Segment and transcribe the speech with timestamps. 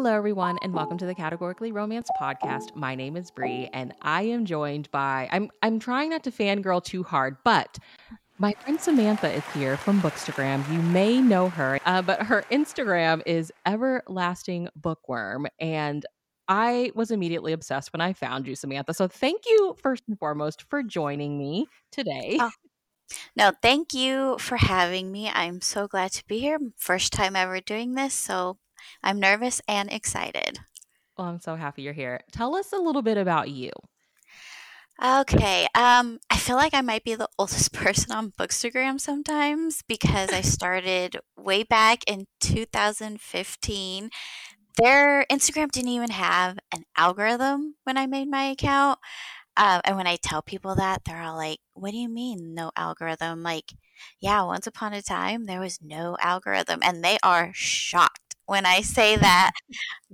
[0.00, 2.74] Hello, everyone, and welcome to the Categorically Romance podcast.
[2.74, 6.82] My name is Bree, and I am joined by I'm I'm trying not to fangirl
[6.82, 7.78] too hard, but
[8.38, 10.66] my friend Samantha is here from Bookstagram.
[10.72, 16.06] You may know her, uh, but her Instagram is Everlasting Bookworm, and
[16.48, 18.94] I was immediately obsessed when I found you, Samantha.
[18.94, 22.38] So thank you first and foremost for joining me today.
[22.40, 22.50] Oh,
[23.36, 25.28] no, thank you for having me.
[25.28, 26.58] I'm so glad to be here.
[26.78, 28.56] First time ever doing this, so
[29.02, 30.58] I'm nervous and excited.
[31.16, 32.20] Well, I'm so happy you're here.
[32.32, 33.70] Tell us a little bit about you.
[35.02, 35.66] Okay.
[35.74, 40.40] Um, I feel like I might be the oldest person on Bookstagram sometimes because I
[40.42, 44.10] started way back in 2015.
[44.76, 48.98] Their Instagram didn't even have an algorithm when I made my account.
[49.56, 52.70] Uh, and when I tell people that, they're all like, What do you mean, no
[52.76, 53.42] algorithm?
[53.42, 53.72] Like,
[54.20, 56.80] yeah, once upon a time, there was no algorithm.
[56.82, 59.52] And they are shocked when I say that.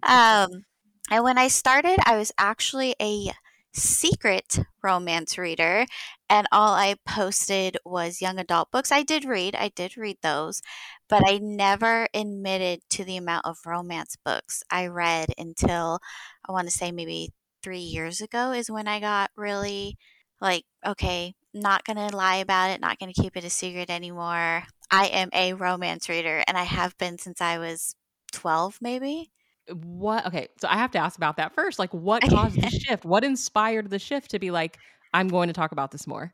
[0.03, 0.67] Um,
[1.11, 3.33] and when I started, I was actually a
[3.73, 5.87] secret romance reader,
[6.29, 8.92] and all I posted was young adult books.
[8.92, 10.61] I did read, I did read those,
[11.09, 16.01] but I never admitted to the amount of romance books I read until
[16.47, 19.97] I want to say maybe three years ago is when I got really
[20.42, 23.89] like, okay, not going to lie about it, not going to keep it a secret
[23.89, 24.64] anymore.
[24.91, 27.97] I am a romance reader, and I have been since I was
[28.37, 29.31] 12, maybe?
[29.73, 33.05] What okay so i have to ask about that first like what caused the shift?
[33.05, 34.79] What inspired the shift to be like
[35.12, 36.33] i'm going to talk about this more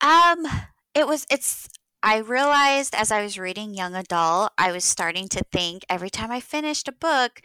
[0.00, 0.44] um
[0.92, 1.68] it was it's
[2.02, 6.32] i realized as i was reading young adult i was starting to think every time
[6.32, 7.40] i finished a book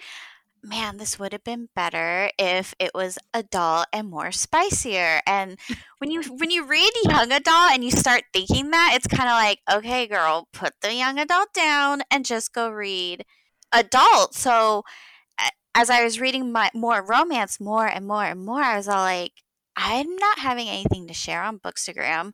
[0.63, 5.21] man this would have been better if it was adult and more spicier.
[5.25, 5.57] And
[5.99, 9.33] when you when you read young adult and you start thinking that it's kind of
[9.33, 13.25] like okay girl put the young adult down and just go read
[13.73, 14.35] adult.
[14.35, 14.83] So
[15.75, 19.03] as I was reading my more romance more and more and more, I was all
[19.03, 19.33] like,
[19.75, 22.31] I'm not having anything to share on Bookstagram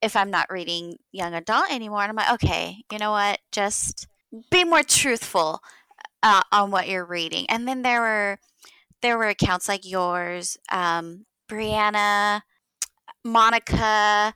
[0.00, 2.02] if I'm not reading young adult anymore.
[2.02, 3.40] And I'm like, okay, you know what?
[3.52, 4.06] Just
[4.50, 5.60] be more truthful
[6.22, 7.46] uh, on what you're reading.
[7.48, 8.38] And then there were
[9.02, 12.42] there were accounts like yours, um, Brianna,
[13.24, 14.34] Monica.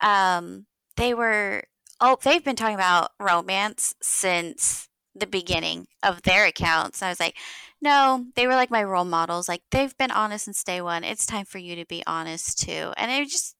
[0.00, 0.66] Um,
[0.96, 1.62] they were
[2.00, 4.83] oh, they've been talking about romance since
[5.14, 7.02] the beginning of their accounts.
[7.02, 7.36] I was like,
[7.80, 9.48] no, they were like my role models.
[9.48, 11.04] Like they've been honest since day one.
[11.04, 12.92] It's time for you to be honest too.
[12.96, 13.54] And I just,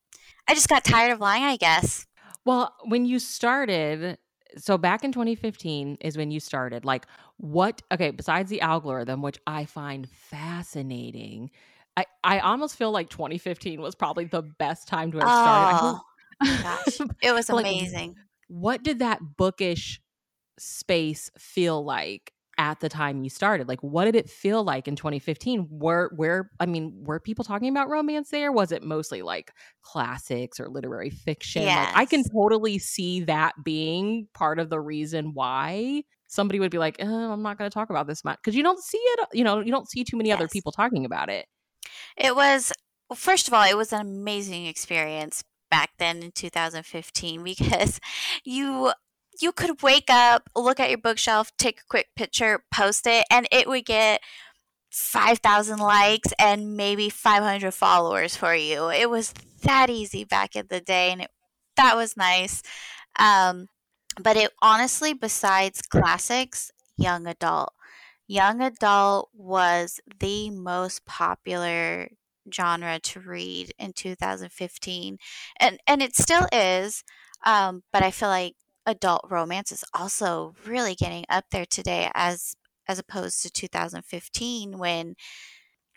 [0.48, 1.44] I just got tired of lying.
[1.44, 2.06] I guess.
[2.44, 4.18] Well, when you started,
[4.56, 6.84] so back in 2015 is when you started.
[6.84, 7.06] Like,
[7.36, 7.82] what?
[7.92, 11.50] Okay, besides the algorithm, which I find fascinating,
[11.96, 16.00] I I almost feel like 2015 was probably the best time to have started.
[16.42, 18.08] Oh, gosh, it was amazing.
[18.08, 18.16] Like,
[18.48, 20.00] what did that bookish
[20.58, 23.68] space feel like at the time you started?
[23.68, 25.68] Like, what did it feel like in 2015?
[25.70, 28.52] Were where I mean, were people talking about romance there?
[28.52, 31.62] Was it mostly like classics or literary fiction?
[31.62, 31.88] Yes.
[31.88, 36.78] Like, I can totally see that being part of the reason why somebody would be
[36.78, 39.28] like, oh, "I'm not going to talk about this much," because you don't see it.
[39.32, 40.36] You know, you don't see too many yes.
[40.36, 41.46] other people talking about it.
[42.16, 42.72] It was
[43.08, 48.00] well, first of all, it was an amazing experience back then in 2015 because
[48.44, 48.92] you
[49.44, 53.46] you could wake up, look at your bookshelf, take a quick picture, post it, and
[53.52, 54.22] it would get
[54.90, 58.88] 5,000 likes and maybe 500 followers for you.
[58.88, 61.30] It was that easy back in the day, and it,
[61.76, 62.62] that was nice.
[63.18, 63.68] Um,
[64.18, 67.74] but it honestly, besides classics, young adult.
[68.26, 72.08] Young adult was the most popular
[72.52, 75.16] genre to read in 2015
[75.60, 77.02] and and it still is
[77.46, 78.54] um, but i feel like
[78.86, 82.56] adult romance is also really getting up there today as
[82.86, 85.14] as opposed to 2015 when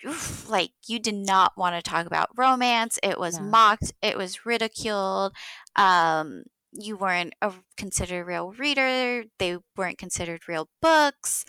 [0.05, 4.45] oof, like you did not want to talk about romance it was mocked it was
[4.45, 5.33] ridiculed
[5.75, 11.43] um you weren't a considered real reader they weren't considered real books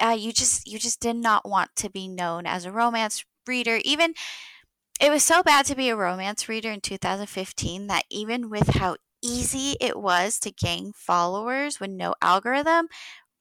[0.00, 3.80] uh, you just you just did not want to be known as a romance reader
[3.84, 4.14] even
[5.00, 8.96] it was so bad to be a romance reader in 2015 that even with how
[9.22, 12.88] easy it was to gain followers with no algorithm,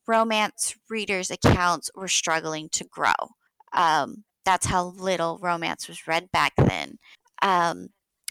[0.07, 3.13] romance readers' accounts were struggling to grow.
[3.73, 6.97] Um, that's how little romance was read back then.
[7.41, 7.89] Um,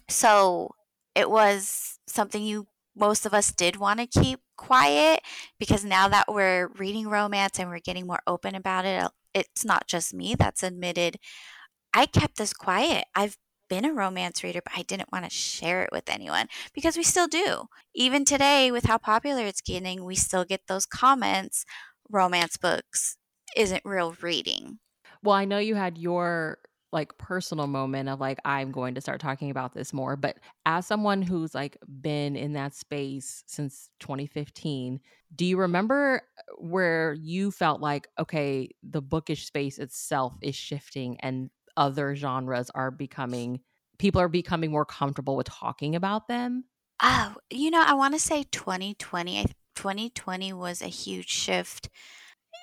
[0.09, 0.71] so
[1.15, 2.67] it was something you
[2.97, 5.21] most of us did want to keep quiet
[5.59, 9.87] because now that we're reading romance and we're getting more open about it, it's not
[9.87, 11.19] just me that's admitted.
[11.95, 13.05] I kept this quiet.
[13.15, 13.37] I've
[13.69, 17.03] been a romance reader, but I didn't want to share it with anyone because we
[17.03, 17.65] still do.
[17.95, 21.65] Even today, with how popular it's getting, we still get those comments
[22.11, 23.17] romance books.
[23.57, 24.79] isn't real reading.
[25.23, 26.59] Well, I know you had your
[26.91, 30.87] like personal moment of like I'm going to start talking about this more, but as
[30.87, 35.01] someone who's like been in that space since 2015,
[35.35, 41.19] do you remember uh, where you felt like okay, the bookish space itself is shifting
[41.21, 43.61] and other genres are becoming
[43.99, 46.65] people are becoming more comfortable with talking about them?
[47.03, 49.47] Oh, you know, I want to say 2020.
[49.75, 51.89] 2020 was a huge shift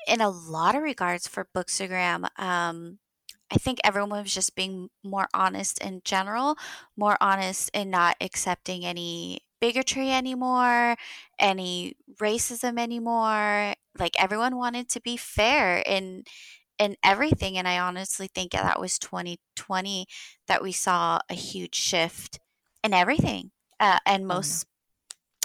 [0.08, 2.28] in a lot of regards for Bookstagram.
[2.38, 3.00] Um,
[3.52, 6.58] I think everyone was just being more honest in general,
[6.98, 10.96] more honest in not accepting any bigotry anymore,
[11.40, 13.74] any racism anymore.
[13.98, 16.24] Like everyone wanted to be fair in
[16.80, 20.08] in everything and I honestly think that was 2020
[20.48, 22.40] that we saw a huge shift
[22.84, 23.52] in everything.
[23.80, 24.28] Uh, and mm-hmm.
[24.30, 24.66] most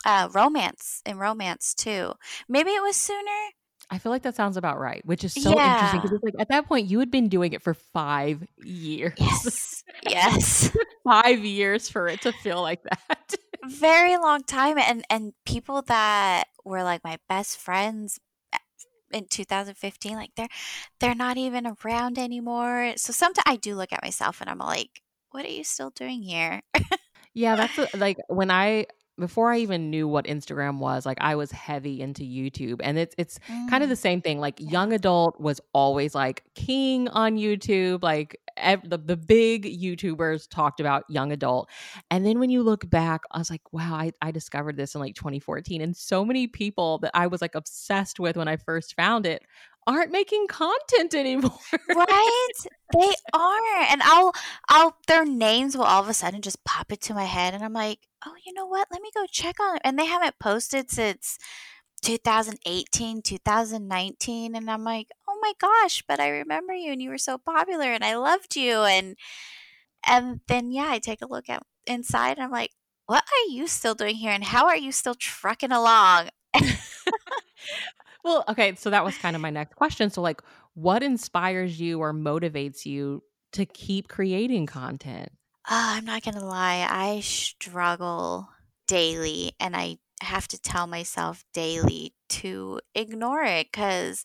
[0.05, 2.13] uh, romance in romance too.
[2.49, 3.51] Maybe it was sooner
[3.91, 5.75] I feel like that sounds about right, which is so yeah.
[5.75, 9.15] interesting because like at that point you had been doing it for five years.
[9.19, 9.85] Yes.
[10.09, 10.77] Yes.
[11.05, 13.35] five years for it to feel like that.
[13.67, 14.79] Very long time.
[14.79, 18.21] And and people that were like my best friends
[19.11, 20.49] in 2015, like they're
[21.01, 22.95] they're not even around anymore.
[22.97, 26.23] So sometimes I do look at myself and I'm like, what are you still doing
[26.23, 26.63] here?
[27.35, 28.87] yeah, that's a, like when I
[29.21, 32.81] before I even knew what Instagram was, like I was heavy into YouTube.
[32.83, 33.71] And it's it's mm.
[33.71, 34.41] kind of the same thing.
[34.41, 38.03] Like young adult was always like king on YouTube.
[38.03, 41.69] Like ev- the, the big YouTubers talked about young adult.
[42.11, 45.01] And then when you look back, I was like, wow, I, I discovered this in
[45.01, 45.81] like 2014.
[45.81, 49.43] And so many people that I was like obsessed with when I first found it
[49.91, 51.59] aren't making content anymore.
[51.95, 52.49] right?
[52.93, 53.83] They are.
[53.89, 54.33] And I'll
[54.69, 57.73] I'll their names will all of a sudden just pop into my head and I'm
[57.73, 58.89] like, "Oh, you know what?
[58.91, 61.39] Let me go check on it." And they haven't posted since
[62.03, 67.19] 2018, 2019 and I'm like, "Oh my gosh, but I remember you and you were
[67.19, 69.17] so popular and I loved you." And
[70.07, 72.73] and then yeah, I take a look at inside and I'm like,
[73.07, 76.31] "What are you still doing here and how are you still trucking along?"
[78.25, 80.11] Well, okay, so that was kind of my next question.
[80.11, 80.43] So like
[80.75, 83.23] what inspires you or motivates you
[83.53, 85.31] to keep creating content?
[85.69, 86.87] Oh, I'm not going to lie.
[86.89, 88.49] I struggle
[88.87, 94.25] daily and I have to tell myself daily to ignore it cuz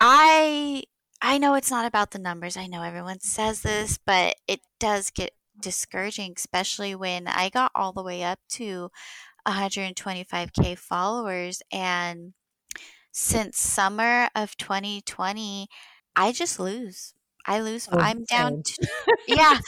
[0.00, 0.84] I
[1.22, 2.56] I know it's not about the numbers.
[2.56, 7.92] I know everyone says this, but it does get discouraging, especially when I got all
[7.92, 8.90] the way up to
[9.46, 12.34] 125k followers and
[13.18, 15.68] since summer of 2020,
[16.16, 17.14] I just lose.
[17.46, 17.88] I lose.
[17.90, 18.88] Oh, I'm down to,
[19.26, 19.58] yeah,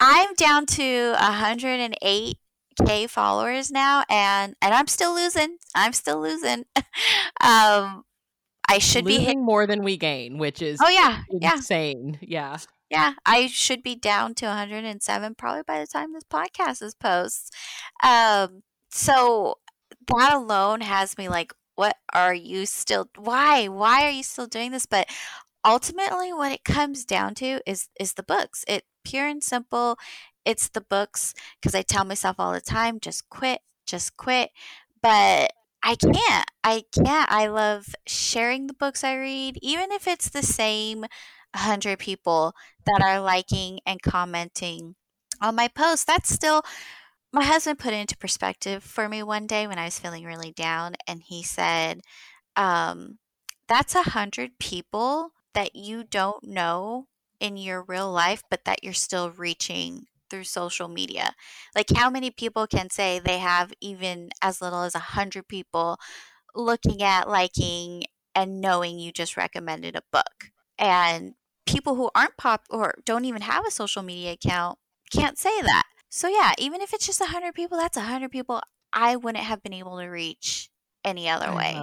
[0.00, 5.58] I'm down to 108k followers now and and I'm still losing.
[5.74, 6.64] I'm still losing.
[7.40, 8.04] um
[8.68, 11.22] I should losing be hitting more than we gain, which is Oh yeah.
[11.30, 12.18] insane.
[12.20, 12.58] Yeah.
[12.90, 17.50] Yeah, I should be down to 107 probably by the time this podcast is posts.
[18.02, 19.58] Um so
[20.08, 24.70] that alone has me like what are you still why why are you still doing
[24.72, 24.86] this?
[24.86, 25.08] But
[25.66, 28.64] ultimately what it comes down to is is the books.
[28.68, 29.98] It pure and simple
[30.44, 34.50] it's the books because i tell myself all the time just quit just quit.
[35.02, 35.52] But
[35.82, 37.30] i can't i can't.
[37.30, 42.54] I love sharing the books i read even if it's the same 100 people
[42.86, 44.96] that are liking and commenting
[45.42, 46.62] on my post that's still
[47.34, 50.52] my husband put it into perspective for me one day when I was feeling really
[50.52, 52.00] down, and he said,
[52.56, 53.18] um,
[53.68, 57.08] That's a hundred people that you don't know
[57.40, 61.34] in your real life, but that you're still reaching through social media.
[61.74, 65.98] Like, how many people can say they have even as little as a hundred people
[66.54, 70.50] looking at, liking, and knowing you just recommended a book?
[70.78, 71.34] And
[71.66, 74.78] people who aren't pop or don't even have a social media account
[75.12, 75.84] can't say that.
[76.14, 79.72] So yeah, even if it's just 100 people, that's 100 people I wouldn't have been
[79.72, 80.70] able to reach
[81.04, 81.82] any other I way.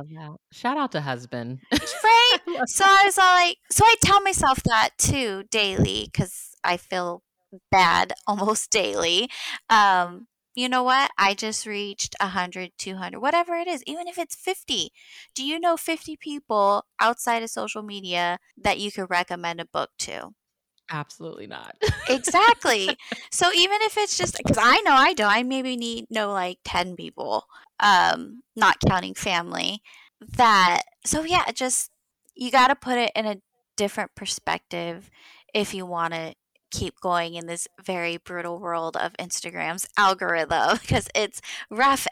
[0.53, 1.59] Shout out to husband.
[1.71, 2.37] right?
[2.65, 7.23] so I was all like, so I tell myself that too daily because I feel
[7.71, 9.29] bad almost daily.
[9.69, 11.11] Um, you know what?
[11.17, 14.91] I just reached 100, 200, whatever it is, even if it's 50.
[15.35, 19.89] Do you know 50 people outside of social media that you could recommend a book
[19.99, 20.29] to?
[20.91, 21.75] Absolutely not.
[22.09, 22.97] exactly.
[23.33, 26.59] So even if it's just because I know I don't, I maybe need know like
[26.65, 27.45] ten people,
[27.79, 29.81] um, not counting family.
[30.37, 31.91] That so yeah, just
[32.35, 33.37] you got to put it in a
[33.77, 35.09] different perspective
[35.53, 36.35] if you want to
[36.71, 42.05] keep going in this very brutal world of Instagram's algorithm because it's rough.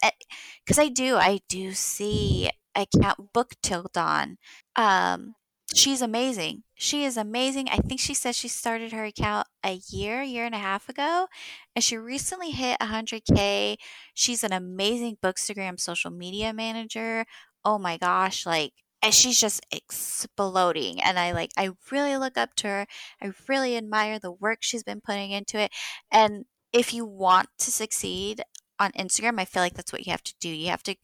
[0.66, 4.38] Because eh, I do, I do see I count book till dawn.
[4.76, 5.36] Um,
[5.74, 6.64] she's amazing.
[6.76, 7.70] She is amazing.
[7.70, 11.28] I think she said she started her account a year, year and a half ago,
[11.76, 13.78] and she recently hit 100K.
[14.14, 17.26] She's an amazing Bookstagram social media manager.
[17.64, 21.02] Oh my gosh, like, and she's just exploding.
[21.02, 22.88] And I like, I really look up to her.
[23.22, 25.72] I really admire the work she's been putting into it.
[26.12, 28.42] And if you want to succeed
[28.80, 30.50] on Instagram, I feel like that's what you have to do.
[30.50, 30.98] You have to, it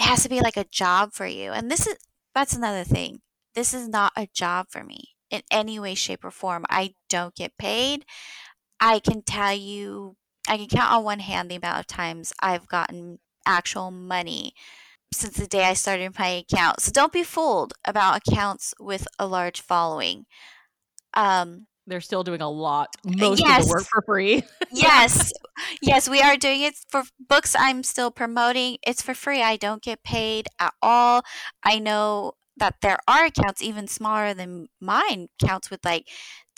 [0.00, 1.52] has to be like a job for you.
[1.52, 1.96] And this is,
[2.34, 3.20] that's another thing
[3.56, 6.64] this is not a job for me in any way, shape, or form.
[6.70, 8.04] I don't get paid.
[8.78, 10.16] I can tell you,
[10.48, 14.52] I can count on one hand the amount of times I've gotten actual money
[15.12, 16.80] since the day I started my account.
[16.80, 20.26] So don't be fooled about accounts with a large following.
[21.14, 23.62] Um, they're still doing a lot, most yes.
[23.62, 24.42] of the work for free.
[24.72, 25.32] yes,
[25.80, 27.54] yes, we are doing it for books.
[27.56, 28.78] I'm still promoting.
[28.86, 29.40] It's for free.
[29.40, 31.22] I don't get paid at all.
[31.64, 36.08] I know that there are accounts even smaller than mine, accounts with like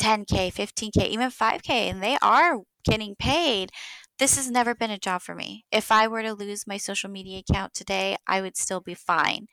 [0.01, 3.71] 10K, 15K, even 5K, and they are getting paid.
[4.19, 5.65] This has never been a job for me.
[5.73, 9.47] If I were to lose my social media account today, I would still be fine.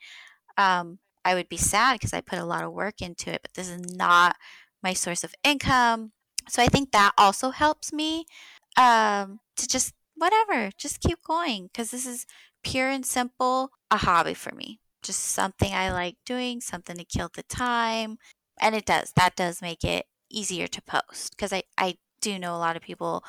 [0.56, 3.54] Um, I would be sad because I put a lot of work into it, but
[3.54, 4.36] this is not
[4.82, 6.12] my source of income.
[6.48, 8.26] So I think that also helps me
[8.76, 12.26] um, to just whatever, just keep going because this is
[12.62, 17.30] pure and simple a hobby for me just something I like doing, something to kill
[17.32, 18.18] the time.
[18.60, 19.12] And it does.
[19.16, 22.82] That does make it easier to post because I, I do know a lot of
[22.82, 23.24] people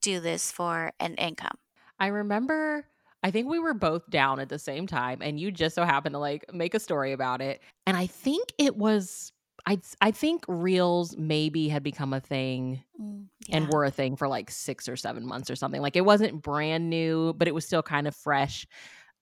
[0.00, 1.58] do this for an income.
[1.98, 2.86] I remember
[3.22, 6.14] I think we were both down at the same time and you just so happened
[6.14, 7.60] to like make a story about it.
[7.86, 9.32] And I think it was
[9.66, 13.58] I I think reels maybe had become a thing mm, yeah.
[13.58, 15.82] and were a thing for like 6 or 7 months or something.
[15.82, 18.66] Like it wasn't brand new, but it was still kind of fresh.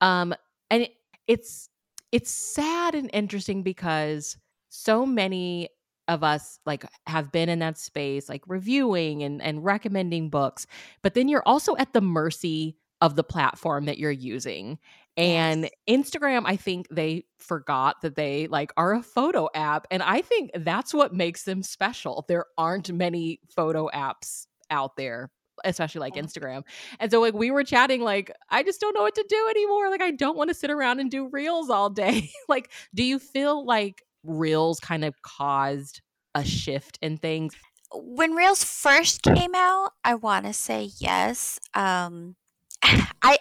[0.00, 0.32] Um
[0.70, 0.92] and it,
[1.26, 1.68] it's
[2.12, 4.36] it's sad and interesting because
[4.70, 5.68] so many
[6.08, 10.66] of us like have been in that space like reviewing and and recommending books
[11.02, 14.78] but then you're also at the mercy of the platform that you're using.
[15.16, 15.70] And yes.
[16.00, 20.50] instagram i think they forgot that they like are a photo app and i think
[20.54, 22.24] that's what makes them special.
[22.28, 25.30] There aren't many photo apps out there
[25.64, 26.62] especially like Instagram.
[27.00, 29.90] And so like we were chatting like I just don't know what to do anymore.
[29.90, 32.30] Like I don't want to sit around and do reels all day.
[32.48, 36.00] like do you feel like reels kind of caused
[36.34, 37.54] a shift in things?
[37.92, 41.58] When reels first came out, I want to say yes.
[41.74, 42.36] Um
[42.82, 43.38] I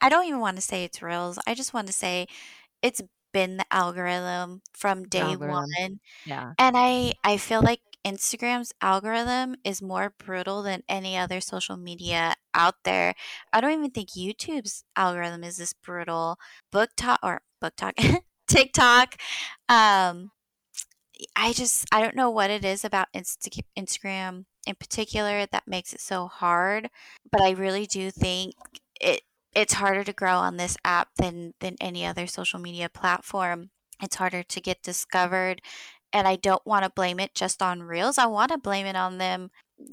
[0.00, 1.38] I don't even want to say it's reels.
[1.46, 2.26] I just want to say
[2.82, 3.00] it's
[3.32, 5.50] been the algorithm from day algorithm.
[5.50, 6.00] one.
[6.24, 6.52] Yeah.
[6.58, 12.34] And I I feel like Instagram's algorithm is more brutal than any other social media
[12.54, 13.14] out there.
[13.52, 16.38] I don't even think YouTube's algorithm is this brutal.
[16.70, 17.94] Book talk or book talk,
[18.48, 19.16] TikTok.
[19.68, 20.30] Um,
[21.36, 25.92] I just I don't know what it is about Insta- Instagram in particular that makes
[25.92, 26.90] it so hard,
[27.30, 28.54] but I really do think
[29.00, 29.22] it
[29.54, 33.70] it's harder to grow on this app than than any other social media platform.
[34.02, 35.62] It's harder to get discovered
[36.14, 38.16] and I don't want to blame it just on Reels.
[38.16, 39.50] I want to blame it on them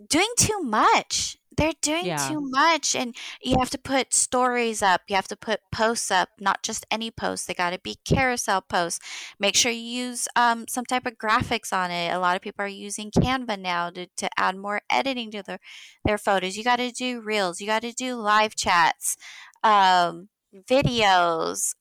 [0.08, 1.38] doing too much.
[1.58, 2.30] They're doing yeah.
[2.30, 5.02] too much, and you have to put stories up.
[5.10, 7.46] You have to put posts up, not just any posts.
[7.46, 9.00] They got to be carousel posts.
[9.38, 12.14] Make sure you use um, some type of graphics on it.
[12.14, 15.60] A lot of people are using Canva now to, to add more editing to their
[16.06, 16.56] their photos.
[16.56, 17.60] You got to do reels.
[17.60, 19.18] You got to do live chats,
[19.62, 21.76] um, videos.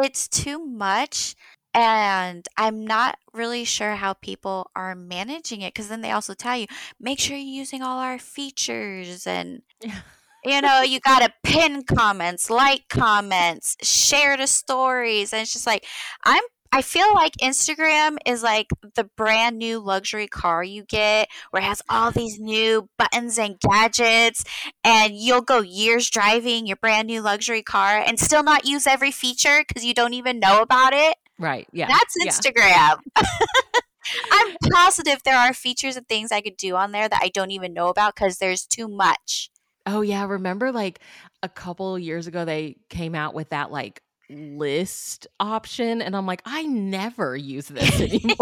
[0.00, 1.34] It's too much
[1.76, 6.56] and I'm not really sure how people are managing it because then they also tell
[6.56, 6.66] you,
[6.98, 9.60] make sure you're using all our features and
[10.44, 15.32] you know, you got to pin comments, like comments, share the stories.
[15.34, 15.84] And it's just like,
[16.24, 16.42] I'm
[16.72, 18.66] I feel like Instagram is like
[18.96, 23.58] the brand new luxury car you get where it has all these new buttons and
[23.60, 24.44] gadgets
[24.84, 29.10] and you'll go years driving your brand new luxury car and still not use every
[29.12, 31.16] feature cuz you don't even know about it.
[31.38, 31.66] Right.
[31.72, 31.88] Yeah.
[31.88, 32.54] That's Instagram.
[32.56, 32.96] Yeah.
[34.30, 37.50] I'm positive there are features and things I could do on there that I don't
[37.50, 39.50] even know about because there's too much.
[39.84, 41.00] Oh yeah, remember like
[41.42, 46.42] a couple years ago they came out with that like list option and I'm like
[46.44, 48.36] I never use this anymore.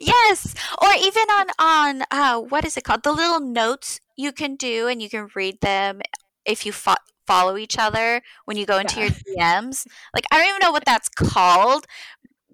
[0.00, 3.02] yes, or even on on uh what is it called?
[3.02, 6.00] The little notes you can do and you can read them
[6.44, 6.94] if you fo-
[7.26, 9.10] follow each other when you go into yeah.
[9.26, 9.86] your DMs.
[10.14, 11.86] Like I don't even know what that's called.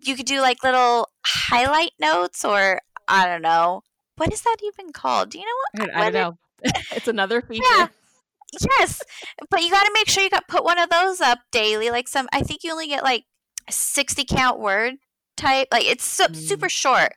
[0.01, 3.83] You could do like little highlight notes or I don't know.
[4.17, 5.31] What is that even called?
[5.31, 5.95] Do you know what?
[5.95, 6.39] I, I don't know.
[6.93, 7.65] it's another feature.
[7.77, 7.89] Yeah.
[8.79, 9.03] Yes,
[9.51, 11.91] but you got to make sure you got put one of those up daily.
[11.91, 13.25] Like some, I think you only get like
[13.69, 14.95] sixty count word
[15.37, 15.69] type.
[15.71, 16.37] Like it's so, Mm.
[16.37, 17.13] super short.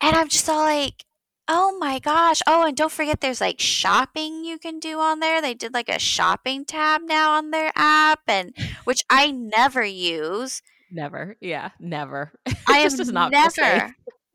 [0.00, 1.04] And I'm just all like,
[1.48, 2.40] oh my gosh.
[2.46, 5.40] Oh, and don't forget there's like shopping you can do on there.
[5.40, 10.62] They did like a shopping tab now on their app and which I never use.
[10.90, 11.36] Never.
[11.40, 12.32] Yeah, never.
[12.66, 13.94] I am just not never.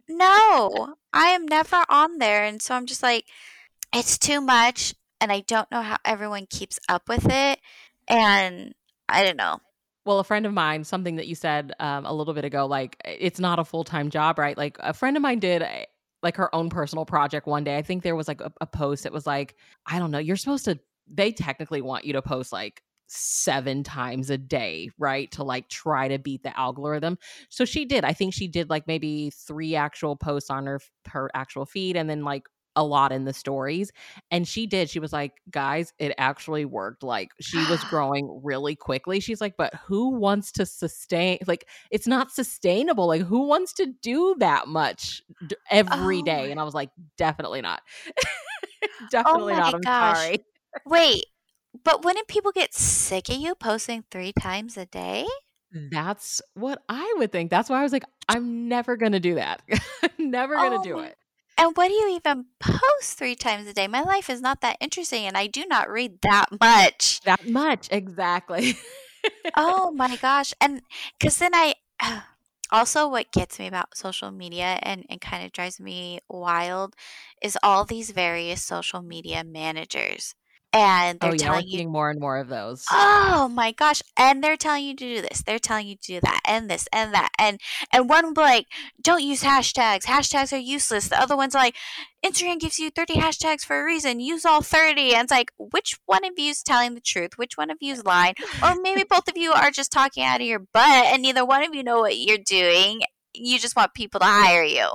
[0.09, 2.43] No, I am never on there.
[2.43, 3.25] And so I'm just like,
[3.93, 4.93] it's too much.
[5.21, 7.59] And I don't know how everyone keeps up with it.
[8.07, 8.73] And
[9.07, 9.59] I don't know.
[10.05, 12.97] Well, a friend of mine, something that you said um, a little bit ago, like
[13.05, 14.57] it's not a full time job, right?
[14.57, 15.85] Like a friend of mine did a,
[16.23, 17.77] like her own personal project one day.
[17.77, 20.37] I think there was like a, a post that was like, I don't know, you're
[20.37, 20.79] supposed to,
[21.11, 25.31] they technically want you to post like seven times a day, right?
[25.31, 27.17] To like try to beat the algorithm.
[27.49, 28.03] So she did.
[28.03, 32.09] I think she did like maybe three actual posts on her her actual feed and
[32.09, 33.91] then like a lot in the stories.
[34.31, 34.89] And she did.
[34.89, 37.03] She was like, guys, it actually worked.
[37.03, 39.19] Like she was growing really quickly.
[39.19, 43.07] She's like, but who wants to sustain like it's not sustainable.
[43.07, 46.51] Like who wants to do that much d- every Oh day?
[46.51, 47.81] And I was like, definitely not.
[48.83, 49.73] oh definitely my not.
[49.75, 50.17] I'm gosh.
[50.17, 50.45] sorry.
[50.85, 51.25] Wait,
[51.83, 55.25] but wouldn't people get sick of you posting three times a day?
[55.91, 57.49] That's what I would think.
[57.49, 59.61] That's why I was like, I'm never gonna do that.
[60.03, 61.17] I'm never gonna Oh do it.
[61.57, 63.87] And what do you even post three times a day?
[63.87, 67.21] My life is not that interesting and I do not read that much.
[67.21, 68.75] That much, exactly.
[69.55, 70.53] Oh my gosh.
[70.59, 70.81] And
[71.19, 71.75] because then I
[72.71, 76.95] also, what gets me about social media and, and kind of drives me wild
[77.41, 80.35] is all these various social media managers.
[80.73, 82.83] And oh they're yeah, telling you more and more of those.
[82.91, 84.01] Oh my gosh.
[84.17, 85.43] And they're telling you to do this.
[85.43, 87.29] They're telling you to do that and this and that.
[87.37, 87.61] And
[87.91, 88.65] and one like,
[89.01, 90.05] don't use hashtags.
[90.05, 91.09] Hashtags are useless.
[91.09, 91.75] The other one's like,
[92.25, 94.19] Instagram gives you 30 hashtags for a reason.
[94.19, 95.13] Use all 30.
[95.13, 97.37] And it's like, which one of you is telling the truth?
[97.37, 98.33] Which one of you is lying?
[98.63, 101.63] Or maybe both of you are just talking out of your butt and neither one
[101.63, 103.01] of you know what you're doing.
[103.33, 104.89] You just want people to hire you.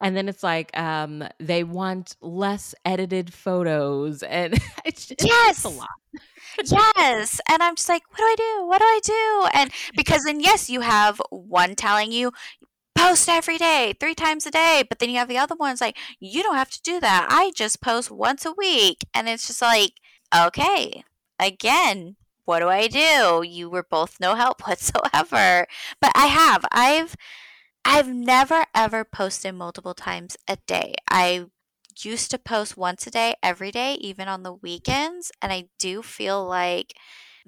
[0.00, 5.68] And then it's like um they want less edited photos and it's it's just a
[5.68, 5.70] Yes.
[5.70, 5.88] lot.
[6.62, 7.40] Yes.
[7.48, 8.66] And I'm just like, what do I do?
[8.66, 9.48] What do I do?
[9.54, 12.32] And because then, yes, you have one telling you,
[12.96, 14.84] post every day, three times a day.
[14.88, 17.28] But then you have the other ones like, you don't have to do that.
[17.30, 19.04] I just post once a week.
[19.14, 19.92] And it's just like,
[20.36, 21.04] okay,
[21.38, 23.44] again, what do I do?
[23.46, 25.66] You were both no help whatsoever.
[26.00, 26.64] But I have.
[26.72, 27.16] I've
[27.84, 30.94] I've never ever posted multiple times a day.
[31.10, 31.46] I
[32.04, 35.30] used to post once a day, every day, even on the weekends.
[35.42, 36.94] And I do feel like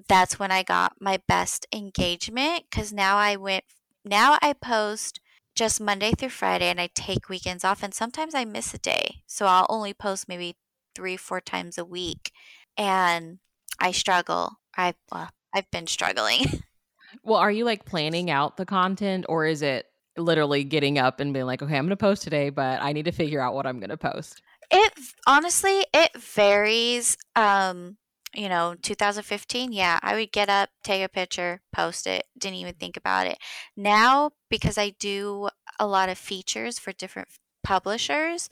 [0.07, 3.63] that's when I got my best engagement because now I went,
[4.03, 5.19] now I post
[5.55, 7.83] just Monday through Friday and I take weekends off.
[7.83, 9.23] And sometimes I miss a day.
[9.27, 10.55] So I'll only post maybe
[10.95, 12.31] three, four times a week.
[12.77, 13.39] And
[13.79, 14.53] I struggle.
[14.75, 16.45] I, well, I've been struggling.
[17.21, 19.85] Well, are you like planning out the content or is it
[20.17, 23.11] literally getting up and being like, okay, I'm gonna post today, but I need to
[23.11, 24.41] figure out what I'm gonna post?
[24.71, 24.93] It
[25.27, 27.17] honestly, it varies.
[27.35, 27.97] Um,
[28.35, 32.73] you know, 2015, yeah, I would get up, take a picture, post it, didn't even
[32.73, 33.37] think about it.
[33.77, 35.49] Now, because I do
[35.79, 37.27] a lot of features for different
[37.63, 38.49] publishers,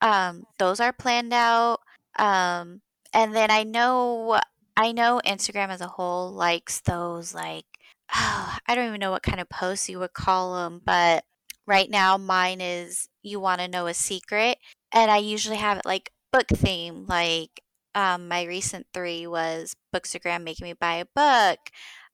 [0.00, 1.78] um, those are planned out.
[2.18, 2.80] Um,
[3.12, 4.40] and then I know
[4.76, 7.66] I know Instagram as a whole likes those like
[8.14, 11.24] oh, I don't even know what kind of posts you would call them, but
[11.66, 14.58] right now mine is you want to know a secret
[14.92, 17.06] and I usually have it like book theme.
[17.06, 17.62] Like
[17.94, 21.58] um, my recent three was Bookstagram making me buy a book.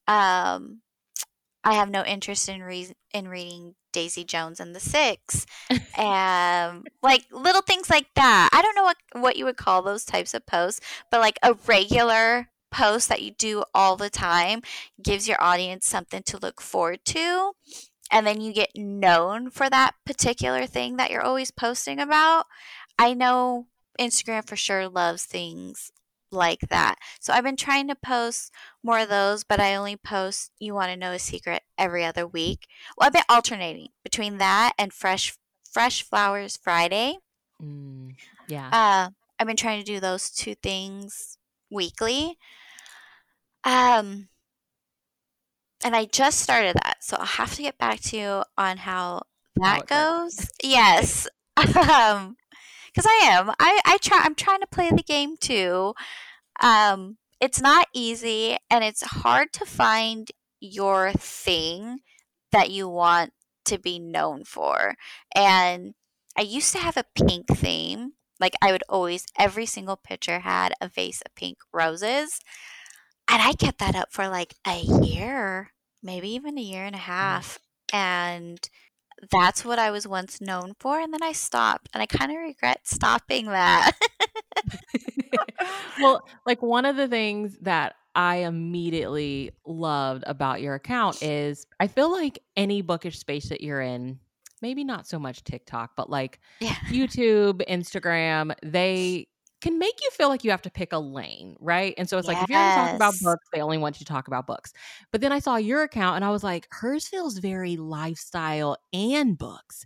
[0.08, 0.80] Um,
[1.64, 5.46] I have no interest in re- in reading Daisy Jones and the Six.
[5.98, 8.50] Um, like little things like that.
[8.52, 10.80] I don't know what what you would call those types of posts,
[11.10, 14.60] but like a regular post that you do all the time
[15.02, 17.52] gives your audience something to look forward to
[18.10, 22.46] and then you get known for that particular thing that you're always posting about.
[22.98, 23.66] I know
[23.98, 25.90] Instagram for sure loves things
[26.30, 26.96] like that.
[27.20, 30.90] So I've been trying to post more of those, but I only post you want
[30.90, 32.66] to know a secret every other week.
[32.96, 35.36] Well, I've been alternating between that and fresh
[35.70, 37.18] fresh flowers Friday.
[37.62, 38.14] Mm,
[38.48, 38.68] yeah.
[38.72, 41.38] Uh I've been trying to do those two things
[41.70, 42.38] weekly.
[43.66, 44.28] Um
[45.84, 49.22] and I just started that, so I'll have to get back to you on how
[49.62, 50.36] How that goes.
[50.36, 50.50] goes.
[50.62, 51.28] Yes.
[51.56, 52.36] um
[52.94, 53.50] because I am.
[53.60, 55.94] I, I try I'm trying to play the game too.
[56.62, 62.00] Um it's not easy and it's hard to find your thing
[62.52, 63.32] that you want
[63.66, 64.94] to be known for.
[65.34, 65.94] And
[66.38, 68.12] I used to have a pink theme.
[68.40, 72.40] Like I would always every single picture had a vase of pink roses.
[73.28, 75.70] And I kept that up for like a year,
[76.02, 77.02] maybe even a year and a Mm.
[77.02, 77.58] half.
[77.92, 78.68] and
[79.30, 81.00] that's what I was once known for.
[81.00, 83.92] And then I stopped, and I kind of regret stopping that.
[86.00, 91.86] well, like one of the things that I immediately loved about your account is I
[91.86, 94.18] feel like any bookish space that you're in,
[94.62, 96.74] maybe not so much TikTok, but like yeah.
[96.90, 99.28] YouTube, Instagram, they
[99.60, 101.94] can make you feel like you have to pick a lane, right?
[101.96, 104.04] And so it's like if you're going to talk about books, they only want you
[104.04, 104.72] to talk about books.
[105.12, 109.38] But then I saw your account and I was like, hers feels very lifestyle and
[109.38, 109.84] books.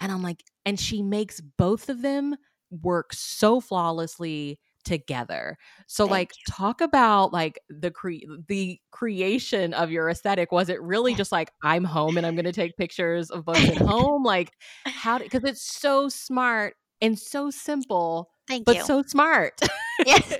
[0.00, 2.36] And I'm like, and she makes both of them
[2.70, 5.58] work so flawlessly together.
[5.86, 10.50] So Thank like talk about like the cre- the creation of your aesthetic.
[10.52, 13.68] Was it really just like I'm home and I'm going to take pictures of books
[13.68, 14.22] at home?
[14.22, 14.52] Like
[14.92, 18.82] how because it's so smart and so simple Thank but you.
[18.82, 19.60] so smart.
[20.06, 20.36] yes.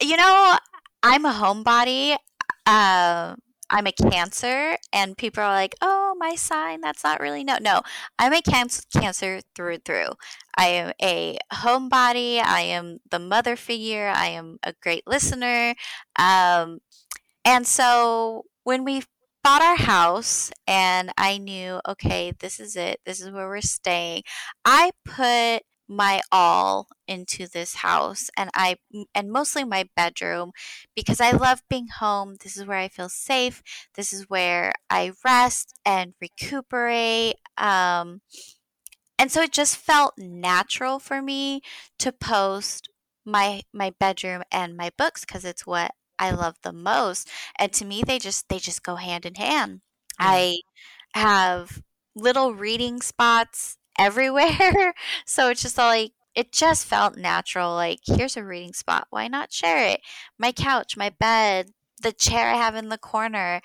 [0.00, 0.56] You know,
[1.02, 2.16] I'm a homebody.
[2.64, 3.34] Uh,
[3.72, 6.80] I'm a Cancer, and people are like, "Oh, my sign.
[6.80, 7.82] That's not really no, no.
[8.18, 10.10] I'm a canc- Cancer through and through.
[10.56, 12.40] I am a homebody.
[12.40, 14.12] I am the mother figure.
[14.14, 15.74] I am a great listener.
[16.16, 16.80] Um,
[17.44, 19.02] and so when we
[19.42, 23.00] bought our house, and I knew, okay, this is it.
[23.06, 24.22] This is where we're staying.
[24.64, 28.76] I put my all into this house and I
[29.12, 30.52] and mostly my bedroom
[30.94, 32.36] because I love being home.
[32.42, 33.60] This is where I feel safe.
[33.96, 37.36] This is where I rest and recuperate.
[37.58, 38.20] Um
[39.18, 41.60] and so it just felt natural for me
[41.98, 42.88] to post
[43.24, 47.28] my my bedroom and my books because it's what I love the most.
[47.58, 49.80] And to me they just they just go hand in hand.
[50.18, 50.58] I
[51.14, 51.82] have
[52.14, 54.94] little reading spots everywhere.
[55.26, 57.74] so it's just all like it just felt natural.
[57.74, 59.08] Like, here's a reading spot.
[59.10, 60.00] Why not share it?
[60.38, 63.60] My couch, my bed, the chair I have in the corner.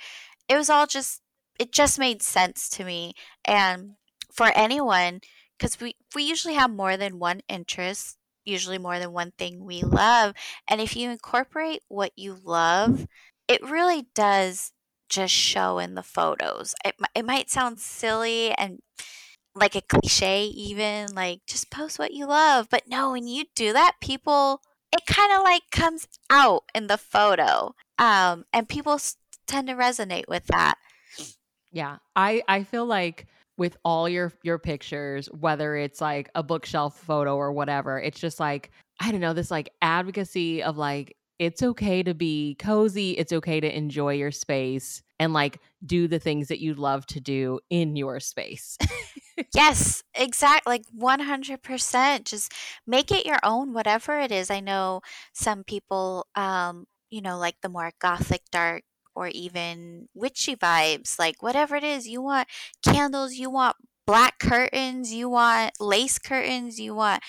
[0.50, 1.22] It was all just
[1.60, 3.14] it just made sense to me.
[3.46, 3.96] And
[4.32, 5.22] for anyone,
[5.58, 9.82] because we we usually have more than one interest, usually more than one thing we
[9.82, 10.34] love.
[10.68, 13.08] And if you incorporate what you love,
[13.48, 14.72] it really does
[15.08, 16.74] just show in the photos.
[16.84, 18.82] It, it might sound silly and
[19.56, 22.68] like a cliche, even like just post what you love.
[22.70, 26.98] But no, when you do that, people, it kind of like comes out in the
[26.98, 27.74] photo.
[27.98, 29.00] Um, and people
[29.48, 30.76] tend to resonate with that.
[31.72, 31.98] Yeah.
[32.16, 37.36] I I feel like with all your your pictures, whether it's like a bookshelf photo
[37.36, 42.04] or whatever, it's just like I don't know, this like advocacy of like it's okay
[42.04, 46.60] to be cozy, it's okay to enjoy your space and like do the things that
[46.60, 48.78] you love to do in your space.
[49.54, 50.72] Yes, exactly.
[50.72, 52.26] like 100%.
[52.26, 52.54] Just
[52.88, 54.50] make it your own, whatever it is.
[54.50, 55.02] I know
[55.34, 58.84] some people, um, you know, like the more gothic dark
[59.16, 62.48] or even witchy vibes, like whatever it is, you want
[62.84, 63.76] candles, you want
[64.06, 67.24] black curtains, you want lace curtains, you want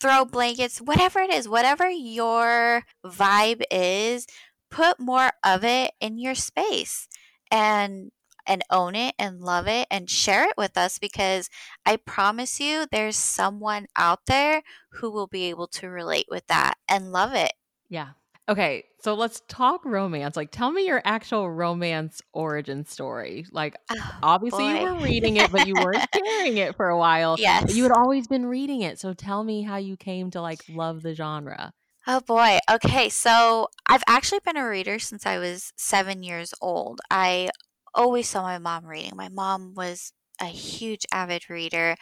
[0.00, 4.26] throw blankets, whatever it is, whatever your vibe is,
[4.70, 7.08] put more of it in your space
[7.50, 8.10] and
[8.46, 11.50] and own it and love it and share it with us because
[11.84, 16.78] I promise you there's someone out there who will be able to relate with that
[16.88, 17.52] and love it.
[17.88, 18.10] yeah.
[18.48, 20.36] Okay, so let's talk romance.
[20.36, 23.44] Like tell me your actual romance origin story.
[23.52, 27.38] Like Oh, obviously you were reading it, but you weren't sharing it for a while.
[27.66, 27.74] But Yes.
[27.74, 28.98] you had always been reading it.
[28.98, 31.72] So tell me how you came to like love the genre.
[32.10, 32.58] Oh boy.
[32.70, 37.00] Okay, so I've actually been a reader since I was seven years old.
[37.10, 37.50] I
[37.94, 39.12] always saw my mom reading.
[39.14, 41.96] My mom was a huge avid reader.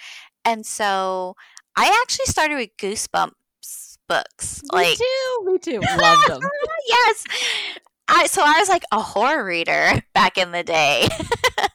[0.45, 1.35] And so
[1.77, 3.33] I actually started with Goosebumps
[4.09, 4.63] books.
[4.63, 5.41] Me Like, too.
[5.45, 5.81] Me too.
[5.99, 6.41] Loved them.
[6.87, 7.25] yes.
[8.09, 11.09] I so I was like a horror reader back in the day.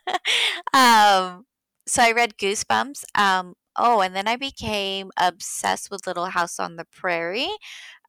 [0.74, 1.46] um
[1.86, 3.04] so I read Goosebumps.
[3.16, 7.50] Um oh, and then I became obsessed with Little House on the Prairie.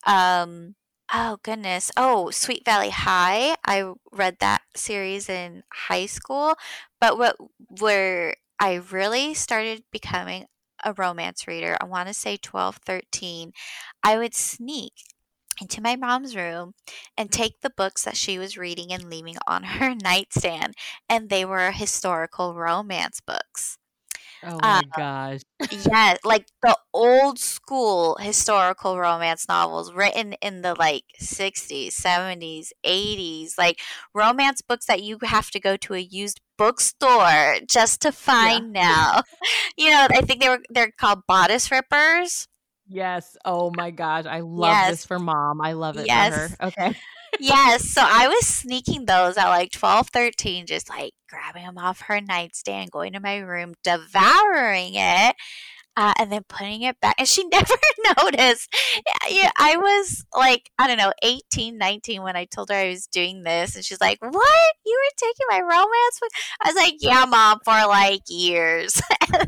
[0.06, 0.74] Um
[1.12, 1.90] oh goodness.
[1.96, 3.56] Oh, Sweet Valley High.
[3.66, 6.54] I read that series in high school,
[7.00, 7.36] but what
[7.80, 10.46] where I really started becoming
[10.84, 13.52] a romance reader, I want to say 12, 13,
[14.02, 14.92] I would sneak
[15.60, 16.74] into my mom's room
[17.16, 20.74] and take the books that she was reading and leaving on her nightstand,
[21.08, 23.78] and they were historical romance books.
[24.42, 25.40] Oh Uh, my gosh.
[25.70, 33.56] yeah, like the old school historical romance novels written in the like 60s, 70s, 80s,
[33.58, 33.80] like
[34.14, 38.60] romance books that you have to go to a used bookstore just to Yeah.
[38.60, 39.22] find now.
[39.78, 42.48] you know, I think they were they're called bodice rippers.
[42.86, 43.36] Yes.
[43.44, 44.26] Oh my gosh.
[44.26, 45.60] I love this for mom.
[45.60, 46.50] I love it for her.
[46.50, 46.56] Yes.
[46.60, 46.94] Okay.
[47.40, 47.90] Yes.
[47.90, 52.20] So I was sneaking those at like 12, 13, just like grabbing them off her
[52.20, 55.36] nightstand, going to my room, devouring it.
[55.94, 57.14] Uh, and then putting it back.
[57.18, 57.74] And she never
[58.18, 58.74] noticed.
[59.30, 63.06] Yeah, I was like, I don't know, 18, 19 when I told her I was
[63.06, 63.76] doing this.
[63.76, 64.74] And she's like, What?
[64.86, 66.30] You were taking my romance book?
[66.62, 69.02] I was like, Yeah, mom, for like years.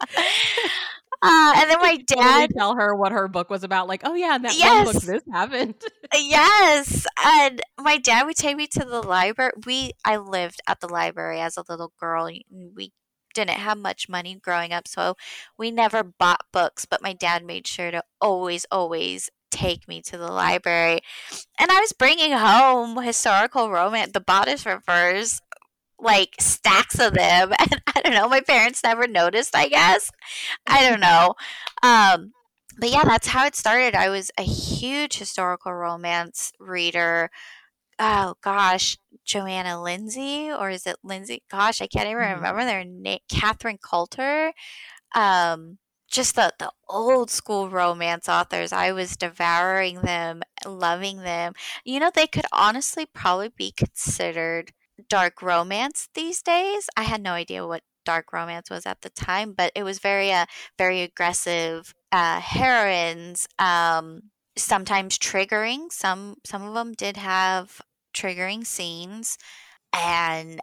[1.26, 3.88] Uh, and then my dad would tell her what her book was about.
[3.88, 4.92] Like, oh yeah, that yes.
[4.92, 5.74] book this happened.
[6.14, 9.52] yes, and my dad would take me to the library.
[9.64, 12.28] We I lived at the library as a little girl.
[12.50, 12.92] We
[13.34, 15.16] didn't have much money growing up, so
[15.58, 16.84] we never bought books.
[16.84, 21.00] But my dad made sure to always, always take me to the library.
[21.58, 25.40] And I was bringing home historical romance, the Bodice Rippers,
[25.98, 30.10] like stacks of them and i don't know my parents never noticed i guess.
[30.66, 31.34] I don't know.
[31.82, 32.32] Um
[32.78, 33.94] but yeah that's how it started.
[33.94, 37.30] I was a huge historical romance reader.
[37.98, 41.42] Oh gosh johanna lindsey or is it lindsey?
[41.50, 42.34] Gosh i can't even mm-hmm.
[42.36, 44.52] remember their name catherine coulter.
[45.14, 45.78] Um
[46.10, 48.72] just the, the old school romance authors.
[48.72, 51.54] I was devouring them loving them.
[51.84, 54.72] You know they could honestly probably be considered
[55.08, 56.88] dark romance these days.
[56.96, 60.32] I had no idea what dark romance was at the time, but it was very
[60.32, 60.46] uh,
[60.78, 63.48] very aggressive uh, heroines.
[63.58, 65.90] Um, sometimes triggering.
[65.90, 67.80] Some some of them did have
[68.14, 69.38] triggering scenes,
[69.92, 70.60] and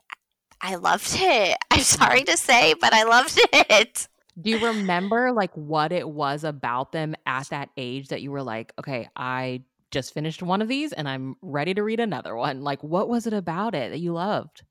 [0.61, 1.57] I loved it.
[1.71, 4.07] I'm sorry to say, but I loved it.
[4.41, 8.41] Do you remember like what it was about them at that age that you were
[8.41, 12.63] like, okay, I just finished one of these and I'm ready to read another one.
[12.63, 14.63] Like, what was it about it that you loved?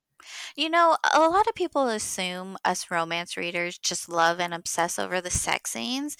[0.56, 5.20] You know, a lot of people assume us romance readers just love and obsess over
[5.20, 6.16] the sex scenes.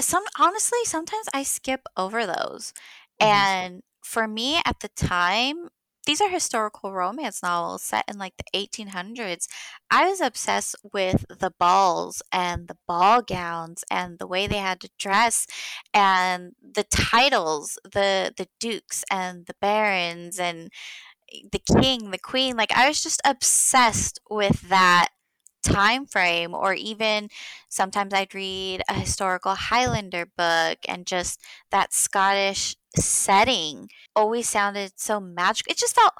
[0.00, 2.72] Some honestly, sometimes I skip over those.
[3.20, 3.26] Mm-hmm.
[3.26, 5.68] And for me at the time,
[6.06, 9.48] these are historical romance novels set in like the 1800s.
[9.90, 14.80] I was obsessed with the balls and the ball gowns and the way they had
[14.80, 15.46] to dress
[15.92, 20.70] and the titles, the the dukes and the barons and
[21.32, 22.56] eh, the king, the queen.
[22.56, 25.08] Like I was just obsessed with that
[25.62, 27.28] time frame or even
[27.68, 31.40] sometimes I'd read a historical Highlander book and just
[31.70, 35.70] that Scottish setting always sounded so magical.
[35.70, 36.12] It just felt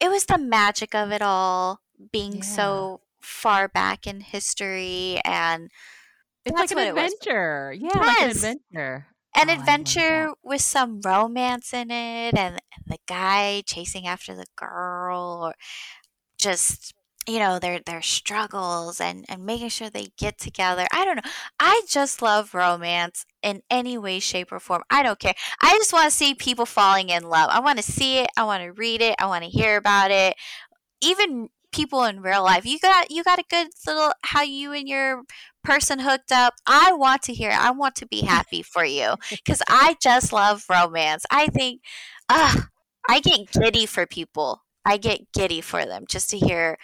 [0.00, 1.80] it was the magic of it all
[2.12, 2.42] being yeah.
[2.42, 5.70] so far back in history and
[6.44, 7.74] it's like an adventure.
[7.76, 8.06] Yeah, yes.
[8.06, 9.06] like an adventure.
[9.38, 15.40] An oh, adventure with some romance in it and the guy chasing after the girl
[15.42, 15.54] or
[16.38, 16.94] just
[17.26, 20.86] you know their their struggles and and making sure they get together.
[20.92, 21.30] I don't know.
[21.58, 24.82] I just love romance in any way shape or form.
[24.90, 25.34] I don't care.
[25.60, 27.50] I just want to see people falling in love.
[27.50, 28.28] I want to see it.
[28.36, 29.16] I want to read it.
[29.18, 30.36] I want to hear about it.
[31.02, 32.64] Even people in real life.
[32.64, 35.22] You got you got a good little how you and your
[35.64, 36.54] person hooked up?
[36.66, 37.58] I want to hear it.
[37.58, 41.24] i want to be happy for you because i just love romance.
[41.30, 41.82] I think
[42.28, 42.62] uh,
[43.08, 44.62] i get giddy for people.
[44.84, 46.78] I get giddy for them just to hear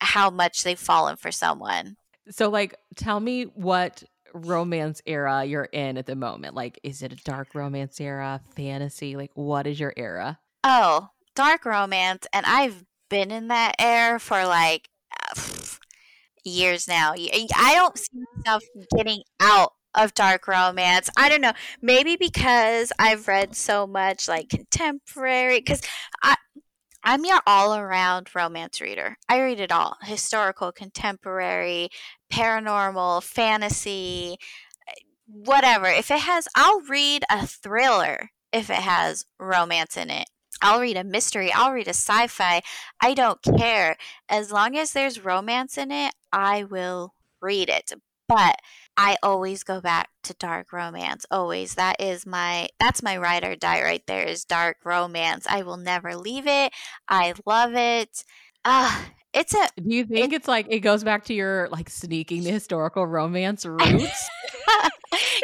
[0.00, 1.96] how much they've fallen for someone.
[2.30, 4.02] So, like, tell me what
[4.34, 6.54] romance era you're in at the moment.
[6.54, 9.16] Like, is it a dark romance era, fantasy?
[9.16, 10.38] Like, what is your era?
[10.64, 12.26] Oh, dark romance.
[12.32, 14.88] And I've been in that era for like
[16.44, 17.12] years now.
[17.14, 18.62] I don't see myself
[18.96, 21.08] getting out of dark romance.
[21.16, 21.52] I don't know.
[21.80, 25.82] Maybe because I've read so much like contemporary because
[26.22, 26.36] I
[27.08, 29.16] I'm your all around romance reader.
[29.28, 31.88] I read it all historical, contemporary,
[32.32, 34.38] paranormal, fantasy,
[35.28, 35.86] whatever.
[35.86, 40.28] If it has, I'll read a thriller if it has romance in it.
[40.60, 42.62] I'll read a mystery, I'll read a sci fi.
[43.00, 43.96] I don't care.
[44.28, 47.92] As long as there's romance in it, I will read it.
[48.26, 48.56] But
[48.96, 51.26] I always go back to dark romance.
[51.30, 51.74] Always.
[51.74, 55.46] That is my that's my ride or die right there is dark romance.
[55.48, 56.72] I will never leave it.
[57.08, 58.24] I love it.
[58.64, 59.04] Uh,
[59.34, 62.42] it's a Do you think it, it's like it goes back to your like sneaking
[62.44, 63.82] the historical romance roots?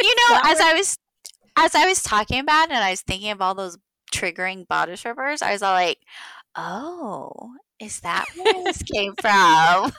[0.02, 0.98] you know, as I was
[1.56, 3.76] as I was talking about it and I was thinking of all those
[4.12, 5.98] triggering bodice rippers, I was all like,
[6.56, 9.92] "Oh, is that where this came from?"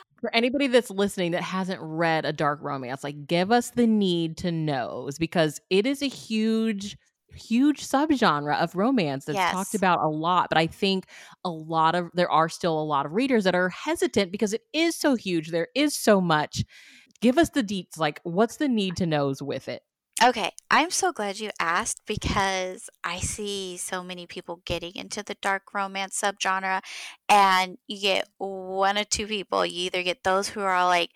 [0.20, 4.36] for anybody that's listening that hasn't read a dark romance, like give us the need
[4.38, 6.96] to knows because it is a huge
[7.34, 9.52] huge subgenre of romance that's yes.
[9.52, 11.04] talked about a lot but i think
[11.44, 14.62] a lot of there are still a lot of readers that are hesitant because it
[14.72, 16.64] is so huge there is so much
[17.20, 19.82] give us the deets like what's the need to knows with it
[20.20, 25.36] Okay, I'm so glad you asked because I see so many people getting into the
[25.40, 26.80] dark romance subgenre,
[27.28, 29.64] and you get one or two people.
[29.64, 31.10] You either get those who are like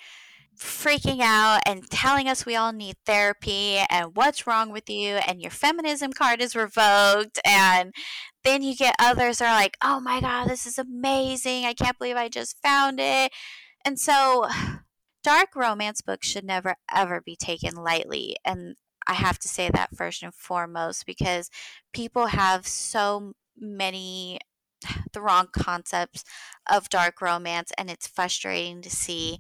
[0.56, 5.42] freaking out and telling us we all need therapy and what's wrong with you, and
[5.42, 7.92] your feminism card is revoked, and
[8.44, 11.64] then you get others that are like, oh my god, this is amazing!
[11.64, 13.32] I can't believe I just found it.
[13.84, 14.46] And so,
[15.24, 19.96] dark romance books should never ever be taken lightly, and I have to say that
[19.96, 21.50] first and foremost because
[21.92, 24.38] people have so many
[25.12, 26.24] the wrong concepts
[26.70, 29.38] of dark romance and it's frustrating to see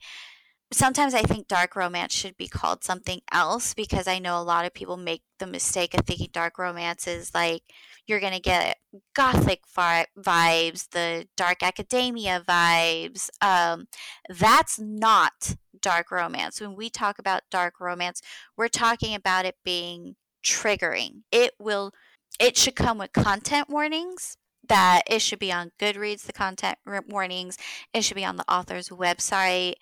[0.72, 4.64] sometimes I think dark romance should be called something else because I know a lot
[4.64, 7.62] of people make the mistake of thinking dark romance is like
[8.06, 8.78] you're going to get
[9.14, 13.28] gothic vi- vibes, the dark academia vibes.
[13.40, 13.86] Um,
[14.28, 16.60] that's not dark romance.
[16.60, 18.22] When we talk about dark romance,
[18.56, 21.22] we're talking about it being triggering.
[21.30, 21.92] It will,
[22.40, 24.36] it should come with content warnings.
[24.68, 27.58] That it should be on Goodreads, the content warnings.
[27.92, 29.74] It should be on the author's website.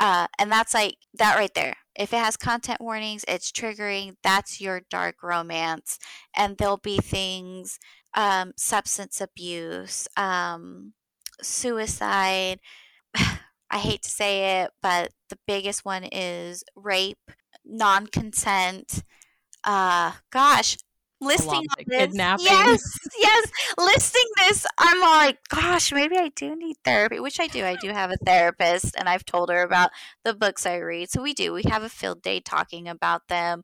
[0.00, 1.76] Uh, and that's like that right there.
[1.94, 4.16] If it has content warnings, it's triggering.
[4.22, 5.98] That's your dark romance.
[6.34, 7.78] And there'll be things,
[8.14, 10.94] um, substance abuse, um,
[11.42, 12.58] suicide.
[13.72, 17.30] I hate to say it, but the biggest one is rape,
[17.64, 19.02] non consent.
[19.64, 20.76] Uh, gosh,
[21.22, 22.44] listing this, kidnapping.
[22.44, 22.82] Yes,
[23.18, 24.66] yes, listing this.
[24.78, 27.64] I'm like, gosh, maybe I do need therapy, which I do.
[27.64, 29.90] I do have a therapist, and I've told her about
[30.22, 31.10] the books I read.
[31.10, 31.54] So we do.
[31.54, 33.62] We have a field day talking about them.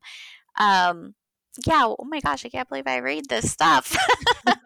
[0.57, 1.13] Um,
[1.67, 1.85] yeah.
[1.85, 3.95] Oh my gosh, I can't believe I read this stuff.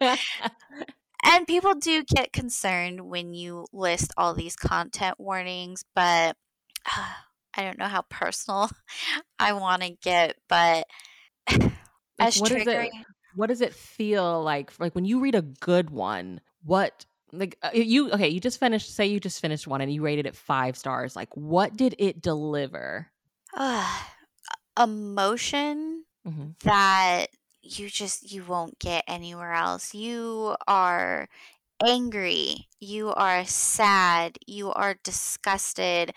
[1.24, 6.36] and people do get concerned when you list all these content warnings, but
[6.86, 7.06] uh,
[7.56, 8.68] I don't know how personal
[9.38, 10.86] I want to get, but
[12.18, 12.86] as what triggering.
[12.86, 13.06] It,
[13.36, 14.72] what does it feel like?
[14.78, 18.28] Like when you read a good one, what like uh, you okay?
[18.28, 18.94] You just finished.
[18.94, 21.14] Say you just finished one and you rated it five stars.
[21.16, 23.08] Like what did it deliver?
[23.56, 23.98] Uh,
[24.82, 26.50] emotion mm-hmm.
[26.64, 27.26] that
[27.64, 29.94] you just you won't get anywhere else.
[29.94, 31.28] You are
[31.84, 36.12] angry, you are sad, you are disgusted,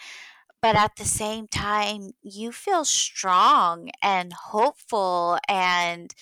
[0.61, 6.13] but at the same time, you feel strong and hopeful and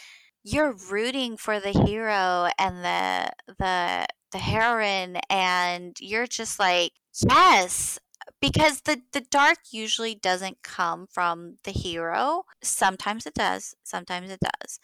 [0.43, 6.91] you're rooting for the hero and the the the heroine and you're just like
[7.29, 7.99] yes!
[8.41, 12.43] Because the the dark usually doesn't come from the hero.
[12.63, 13.75] Sometimes it does.
[13.83, 14.79] Sometimes it does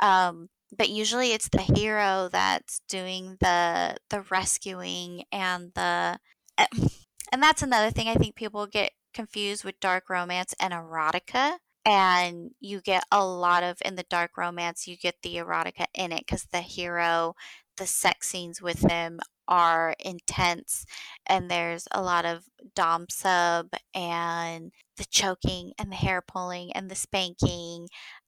[0.00, 6.18] um, but usually it's the hero that's doing the the rescuing and the
[7.32, 11.56] and that's another thing I think people get confused with dark romance and erotica.
[11.84, 16.12] And you get a lot of, in the dark romance, you get the erotica in
[16.12, 17.34] it because the hero,
[17.76, 20.84] the sex scenes with him are intense
[21.26, 26.90] and there's a lot of dom sub and the choking and the hair pulling and
[26.90, 27.86] the spanking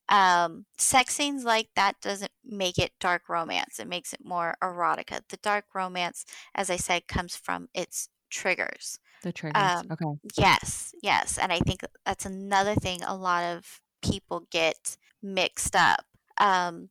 [0.09, 5.21] um, sex scenes like that doesn't make it dark romance it makes it more erotica
[5.29, 9.63] the dark romance as i said comes from its triggers the triggers.
[9.63, 10.05] Um, okay.
[10.37, 11.39] Yes, yes.
[11.39, 16.05] And I think that's another thing a lot of people get mixed up.
[16.39, 16.91] Um,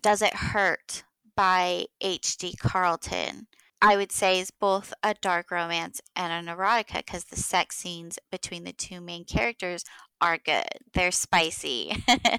[0.00, 2.56] Does It Hurt by H.D.
[2.58, 3.46] Carlton.
[3.82, 8.18] I would say is both a dark romance and an erotica because the sex scenes
[8.30, 9.84] between the two main characters
[10.20, 10.64] are good.
[10.94, 11.92] They're spicy.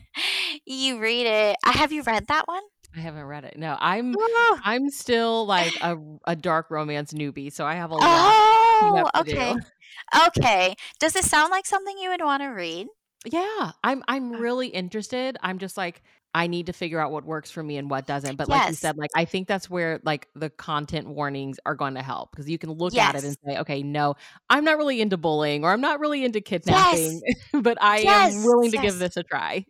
[0.66, 1.58] you read it.
[1.63, 2.63] Have you read that one?
[2.96, 3.58] I haven't read it.
[3.58, 4.60] No, I'm oh.
[4.63, 8.02] I'm still like a, a dark romance newbie, so I have a lot.
[8.04, 9.60] Oh, okay, do.
[10.28, 10.76] okay.
[11.00, 12.88] Does it sound like something you would want to read?
[13.26, 14.40] Yeah, I'm I'm uh.
[14.40, 15.38] really interested.
[15.42, 16.02] I'm just like
[16.34, 18.36] I need to figure out what works for me and what doesn't.
[18.36, 21.96] But like you said, like I think that's where like the content warnings are going
[21.96, 23.10] to help because you can look yes.
[23.10, 24.16] at it and say, okay, no,
[24.50, 27.38] I'm not really into bullying or I'm not really into kidnapping, yes.
[27.62, 29.66] but I am willing to give this a try.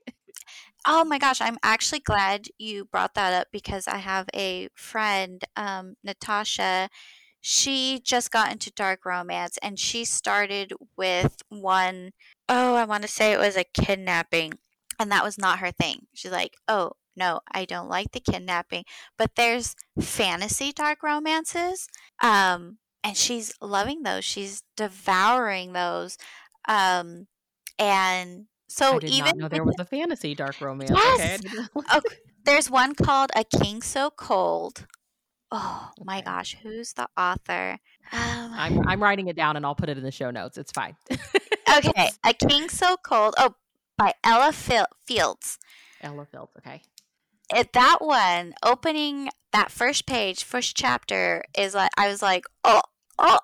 [0.85, 5.43] Oh my gosh, I'm actually glad you brought that up because I have a friend,
[5.57, 6.89] um, Natasha.
[7.41, 12.11] She just got into dark romance and she started with one,
[12.49, 14.53] oh, I want to say it was a kidnapping.
[14.99, 16.07] And that was not her thing.
[16.13, 18.83] She's like, oh, no, I don't like the kidnapping.
[19.17, 21.87] But there's fantasy dark romances.
[22.21, 24.25] Um, and she's loving those.
[24.25, 26.17] She's devouring those.
[26.67, 27.27] Um,
[27.79, 30.91] and so even know there was a fantasy dark romance.
[30.93, 31.39] Yes.
[31.45, 31.97] Okay.
[31.97, 32.15] okay.
[32.45, 34.87] There's one called A King So Cold.
[35.51, 36.03] Oh okay.
[36.05, 37.77] my gosh, who's the author?
[38.11, 40.57] Um, I'm I'm writing it down and I'll put it in the show notes.
[40.57, 40.95] It's fine.
[41.77, 43.35] okay, A King So Cold.
[43.37, 43.55] Oh,
[43.97, 45.59] by Ella Fields.
[46.01, 46.81] Ella Fields, okay.
[47.53, 52.81] It, that one opening that first page, first chapter is like I was like, oh,
[53.17, 53.39] oh,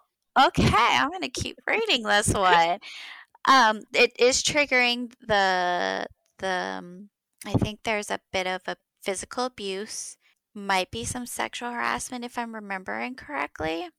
[0.47, 2.80] okay, I'm gonna keep reading this one.
[3.47, 6.06] um, it is triggering the
[6.39, 6.76] the.
[6.80, 7.10] Um,
[7.45, 10.18] I think there's a bit of a physical abuse,
[10.54, 13.89] might be some sexual harassment if I'm remembering correctly.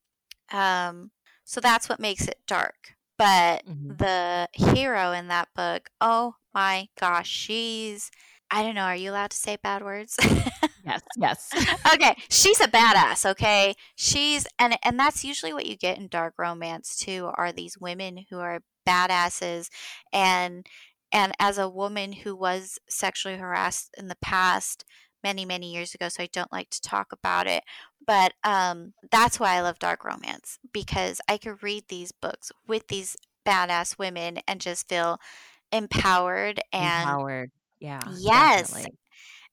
[0.52, 1.10] Um,
[1.44, 2.94] so that's what makes it dark.
[3.18, 3.96] But mm-hmm.
[3.96, 8.10] the hero in that book, oh my gosh, she's
[8.50, 10.16] I don't know, are you allowed to say bad words?
[10.84, 11.50] yes, yes.
[11.92, 13.74] okay, she's a badass, okay?
[13.96, 18.26] She's and and that's usually what you get in dark romance too are these women
[18.30, 19.68] who are badasses
[20.12, 20.66] and
[21.10, 24.84] and as a woman who was sexually harassed in the past
[25.22, 27.62] many many years ago so i don't like to talk about it
[28.06, 32.88] but um, that's why i love dark romance because i could read these books with
[32.88, 35.18] these badass women and just feel
[35.72, 37.50] empowered and empowered.
[37.80, 38.98] Yeah yes definitely.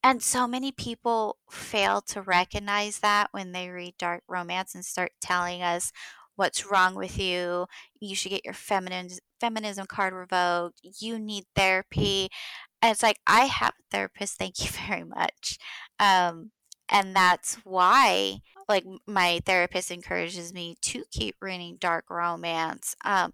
[0.03, 5.11] and so many people fail to recognize that when they read dark romance and start
[5.21, 5.91] telling us
[6.35, 7.65] what's wrong with you
[7.99, 12.29] you should get your feminine feminism card revoked you need therapy.
[12.81, 15.57] And it's like i have a therapist thank you very much.
[15.99, 16.51] Um,
[16.91, 23.31] and that's why like my therapist encourages me to keep reading dark romance um,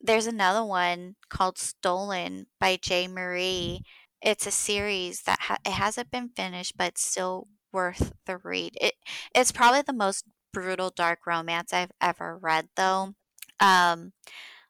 [0.00, 3.08] there's another one called stolen by J.
[3.08, 3.82] Marie
[4.22, 8.94] it's a series that ha- it hasn't been finished but still worth the read it
[9.34, 13.12] it's probably the most brutal dark romance I've ever read though.
[13.60, 14.12] Um,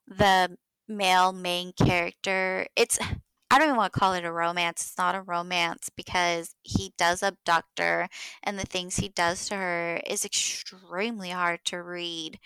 [0.07, 0.57] the
[0.89, 2.99] male main character, it's
[3.51, 4.83] I don't even want to call it a romance.
[4.83, 8.09] It's not a romance because he does abduct her,
[8.43, 12.39] and the things he does to her is extremely hard to read.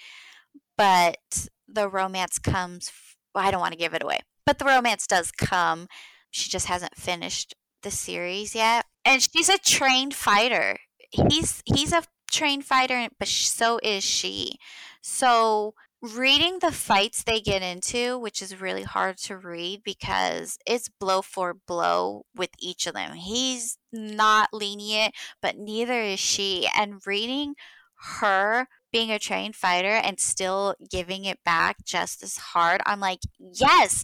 [0.76, 2.90] But the romance comes.
[3.34, 5.86] Well, I don't want to give it away, but the romance does come.
[6.30, 10.78] She just hasn't finished the series yet, and she's a trained fighter.
[11.11, 14.57] He's he's a trained fighter, but so is she.
[15.03, 20.88] So reading the fights they get into, which is really hard to read because it's
[20.88, 23.14] blow for blow with each of them.
[23.14, 26.68] He's not lenient, but neither is she.
[26.74, 27.55] And reading
[28.18, 33.20] her being a trained fighter and still giving it back just as hard, I'm like,
[33.38, 34.03] yes,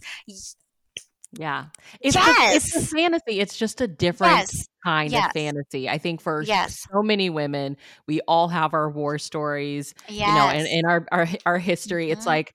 [1.33, 1.65] yeah.
[1.99, 2.73] It's yes.
[2.73, 3.39] it's a fantasy.
[3.39, 4.67] It's just a different yes.
[4.83, 5.27] kind yes.
[5.27, 5.89] of fantasy.
[5.89, 6.85] I think for yes.
[6.91, 11.27] so many women, we all have our war stories, you know, and in our, our
[11.45, 12.05] our history.
[12.05, 12.17] Mm-hmm.
[12.17, 12.53] It's like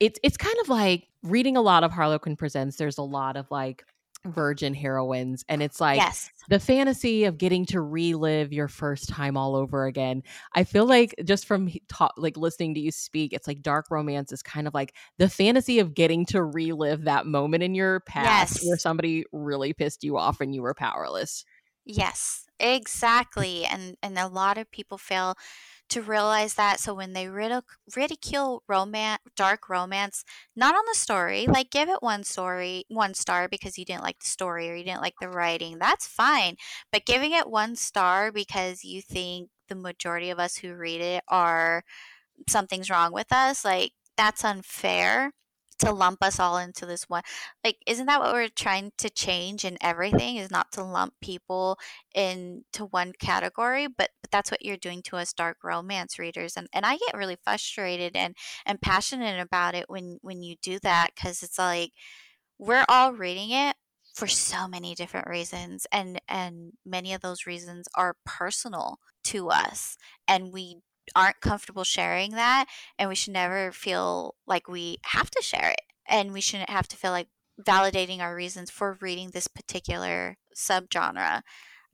[0.00, 2.76] it's it's kind of like reading a lot of Harlequin Presents.
[2.76, 3.84] There's a lot of like
[4.26, 6.30] virgin heroines and it's like yes.
[6.48, 10.22] the fantasy of getting to relive your first time all over again
[10.54, 14.32] i feel like just from ta- like listening to you speak it's like dark romance
[14.32, 18.56] is kind of like the fantasy of getting to relive that moment in your past
[18.56, 18.66] yes.
[18.66, 21.44] where somebody really pissed you off and you were powerless
[21.84, 25.36] yes exactly and and a lot of people fail
[25.90, 26.80] to realize that.
[26.80, 27.62] So when they ridic-
[27.96, 30.24] ridicule romance, dark romance,
[30.56, 34.18] not on the story, like give it one story, one star because you didn't like
[34.20, 36.56] the story or you didn't like the writing, that's fine.
[36.92, 41.24] But giving it one star because you think the majority of us who read it
[41.28, 41.84] are
[42.48, 45.32] something's wrong with us, like that's unfair
[45.78, 47.22] to lump us all into this one
[47.64, 51.78] like isn't that what we're trying to change in everything is not to lump people
[52.14, 56.68] into one category but, but that's what you're doing to us dark romance readers and,
[56.72, 58.34] and i get really frustrated and
[58.66, 61.92] and passionate about it when when you do that because it's like
[62.58, 63.76] we're all reading it
[64.14, 69.96] for so many different reasons and and many of those reasons are personal to us
[70.26, 70.78] and we
[71.14, 72.66] aren't comfortable sharing that
[72.98, 76.88] and we should never feel like we have to share it and we shouldn't have
[76.88, 77.28] to feel like
[77.60, 81.42] validating our reasons for reading this particular subgenre.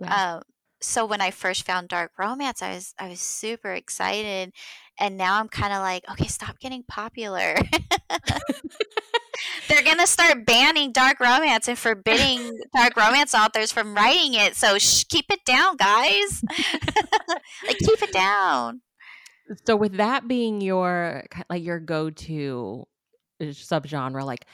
[0.01, 0.35] Yeah.
[0.37, 0.43] um,
[0.81, 4.53] so when i first found dark romance i was i was super excited
[4.99, 7.57] and now i'm kind of like okay stop getting popular.
[9.69, 14.79] They're gonna start banning dark romance and forbidding dark romance authors from writing it so
[14.79, 16.43] sh- keep it down guys.
[17.67, 18.83] Like keep it down
[19.67, 22.87] so with that being your like your go-to
[23.41, 24.47] uh, subgenre, like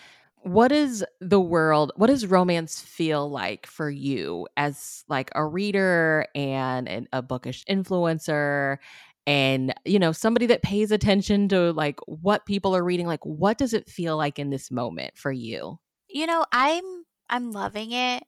[0.42, 6.26] what is the world what does romance feel like for you as like a reader
[6.34, 8.78] and, and a bookish influencer?
[9.26, 13.58] And you know somebody that pays attention to like what people are reading like what
[13.58, 15.78] does it feel like in this moment for you?
[16.08, 18.24] You know i'm i'm loving it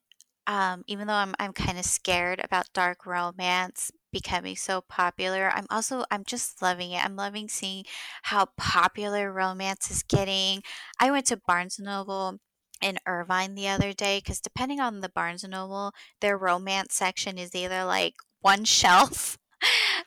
[0.46, 5.50] um even though i'm i'm kind of scared about dark romance becoming so popular.
[5.54, 7.04] I'm also I'm just loving it.
[7.04, 7.84] I'm loving seeing
[8.22, 10.62] how popular romance is getting.
[11.00, 12.38] I went to Barnes and Noble
[12.82, 17.38] in Irvine the other day because depending on the Barnes and Noble, their romance section
[17.38, 19.38] is either like one shelf.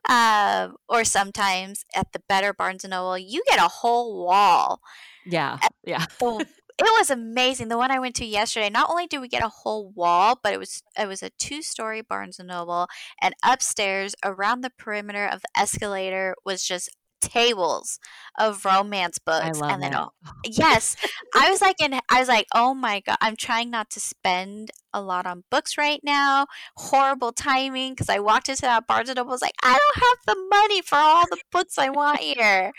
[0.08, 4.82] Uh, or sometimes at the better Barnes and Noble, you get a whole wall.
[5.26, 6.06] Yeah, yeah.
[6.20, 6.46] The,
[6.78, 7.70] it was amazing.
[7.70, 8.70] The one I went to yesterday.
[8.70, 11.62] Not only did we get a whole wall, but it was it was a two
[11.62, 12.88] story Barnes and Noble,
[13.22, 16.90] and upstairs around the perimeter of the escalator was just
[17.22, 18.00] tables
[18.38, 19.60] of romance books.
[19.74, 20.10] and then that.
[20.46, 20.96] yes,
[21.34, 24.72] I was like, and I was like, oh my god, I'm trying not to spend
[24.94, 26.48] a lot on books right now.
[26.78, 29.32] Horrible timing because I walked into that Barnes and Noble.
[29.32, 32.72] Was like, I don't have the money for all the books I want here.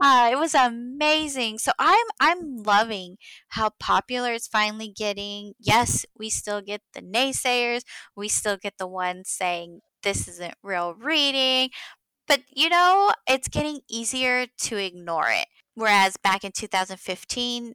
[0.00, 1.58] Uh, it was amazing.
[1.58, 3.16] So I'm I'm loving
[3.48, 5.54] how popular it's finally getting.
[5.60, 7.82] Yes, we still get the naysayers.
[8.16, 11.70] We still get the ones saying this isn't real reading.
[12.28, 15.46] But you know, it's getting easier to ignore it.
[15.74, 17.74] Whereas back in 2015,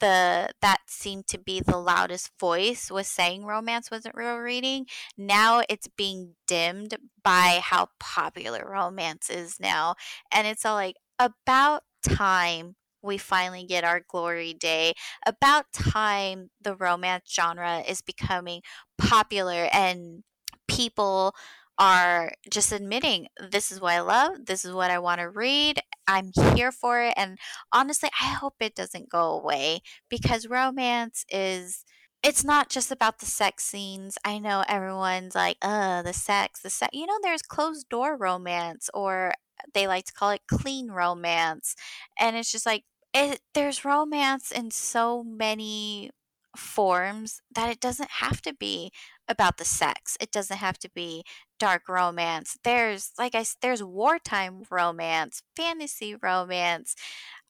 [0.00, 4.86] the that seemed to be the loudest voice was saying romance wasn't real reading.
[5.16, 9.94] Now it's being dimmed by how popular romance is now.
[10.32, 14.94] And it's all like about time we finally get our glory day.
[15.26, 18.62] About time the romance genre is becoming
[18.96, 20.22] popular and
[20.68, 21.34] people
[21.78, 25.80] are just admitting this is what I love, this is what I want to read,
[26.06, 27.14] I'm here for it.
[27.16, 27.38] And
[27.72, 31.84] honestly, I hope it doesn't go away because romance is.
[32.24, 34.16] It's not just about the sex scenes.
[34.24, 36.90] I know everyone's like, uh, the sex, the sex.
[36.92, 39.34] You know, there's closed door romance, or
[39.74, 41.74] they like to call it clean romance.
[42.18, 42.84] And it's just like,
[43.14, 46.10] it, there's romance in so many
[46.56, 48.90] forms that it doesn't have to be
[49.28, 50.16] about the sex.
[50.20, 51.24] It doesn't have to be
[51.58, 52.58] dark romance.
[52.64, 56.94] There's like I there's wartime romance, fantasy romance.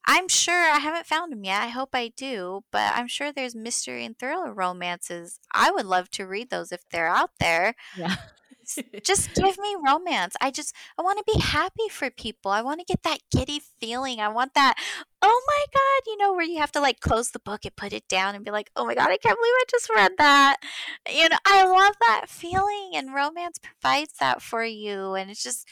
[0.05, 1.63] I'm sure I haven't found them yet.
[1.63, 5.39] I hope I do, but I'm sure there's mystery and thriller romances.
[5.53, 7.75] I would love to read those if they're out there.
[7.95, 8.15] Yeah.
[9.03, 10.35] just give me romance.
[10.41, 12.51] I just I want to be happy for people.
[12.51, 14.19] I want to get that giddy feeling.
[14.19, 14.75] I want that
[15.25, 17.93] oh my god, you know where you have to like close the book and put
[17.93, 20.57] it down and be like, "Oh my god, I can't believe I just read that."
[21.09, 25.67] You know, I love that feeling and romance provides that for you and it's just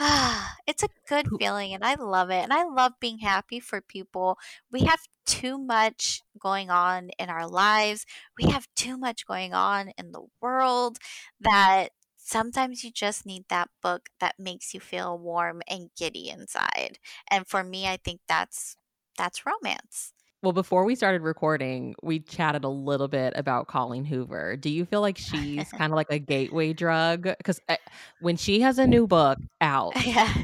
[0.00, 2.42] ah, it's a good feeling and I love it.
[2.42, 4.38] And I love being happy for people.
[4.72, 8.04] We have too much going on in our lives.
[8.40, 10.98] We have too much going on in the world
[11.40, 11.90] that
[12.24, 16.98] sometimes you just need that book that makes you feel warm and giddy inside.
[17.30, 18.76] And for me, I think that's
[19.16, 20.12] that's romance.
[20.42, 24.56] Well, before we started recording, we chatted a little bit about Colleen Hoover.
[24.56, 27.22] Do you feel like she's kind of like a gateway drug?
[27.22, 27.76] Because uh,
[28.20, 30.34] when she has a new book out, yeah.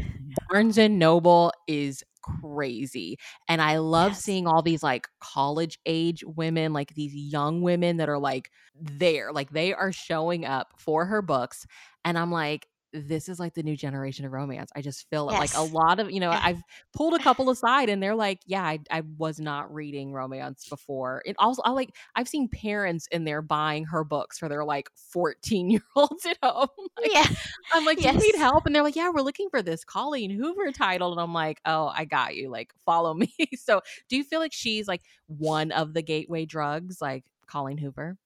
[0.48, 3.16] Barnes and Noble is crazy.
[3.48, 4.16] And I love Yes.
[4.16, 9.32] seeing all these like college age women, like these young women that are like there,
[9.32, 11.66] like they are showing up for her books.
[12.04, 14.70] And I'm like, this is like the new generation of romance.
[14.74, 15.34] I just feel it.
[15.34, 16.40] Like a lot of, you know, Yeah.
[16.42, 16.62] I've
[16.92, 21.22] pulled a couple aside and they're like, yeah, I, I was not reading romance before.
[21.26, 24.88] And also, I like, I've seen parents in there buying her books for their like
[25.12, 26.68] 14 year olds at home.
[27.00, 27.26] Like, Yeah.
[27.72, 28.66] I'm like, do you need help?
[28.66, 31.12] And they're like, yeah, we're looking for this Colleen Hoover title.
[31.12, 32.50] And I'm like, oh, I got you.
[32.50, 33.32] Like, follow me.
[33.56, 38.16] so do you feel like she's like one of the gateway drugs, like Colleen Hoover?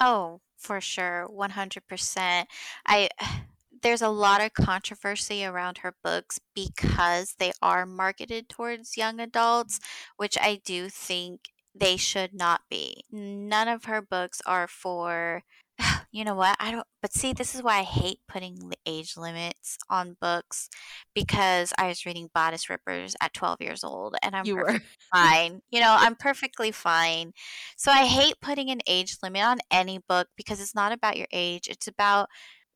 [0.00, 1.28] Oh, for sure.
[1.32, 2.44] 100%.
[2.86, 3.08] I
[3.82, 9.80] there's a lot of controversy around her books because they are marketed towards young adults,
[10.16, 11.40] which I do think
[11.74, 13.04] they should not be.
[13.10, 15.42] None of her books are for
[16.12, 16.56] you know what?
[16.58, 20.68] I don't but see this is why I hate putting age limits on books
[21.14, 24.80] because I was reading Bodice Rippers at 12 years old and I'm You were.
[25.14, 25.60] fine.
[25.70, 27.32] You know, I'm perfectly fine.
[27.76, 31.28] So I hate putting an age limit on any book because it's not about your
[31.32, 31.68] age.
[31.68, 32.28] It's about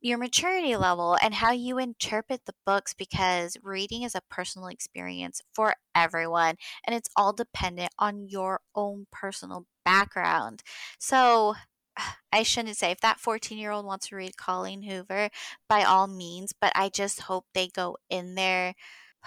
[0.03, 5.41] your maturity level and how you interpret the books because reading is a personal experience
[5.55, 10.63] for everyone and it's all dependent on your own personal background.
[10.99, 11.55] So
[12.33, 15.31] I shouldn't say if that 14 year old wants to read Colleen Hoover,
[15.69, 18.75] by all means, but I just hope they go in there.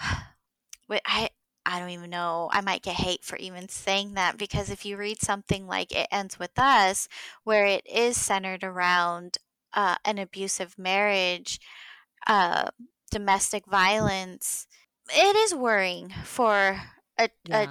[0.90, 1.30] I
[1.68, 2.48] I don't even know.
[2.52, 6.06] I might get hate for even saying that because if you read something like It
[6.12, 7.08] Ends With Us,
[7.42, 9.38] where it is centered around
[9.76, 11.60] uh, an abusive marriage,
[12.26, 12.70] uh,
[13.10, 14.66] domestic violence,
[15.10, 16.82] it is worrying for
[17.18, 17.68] a, a,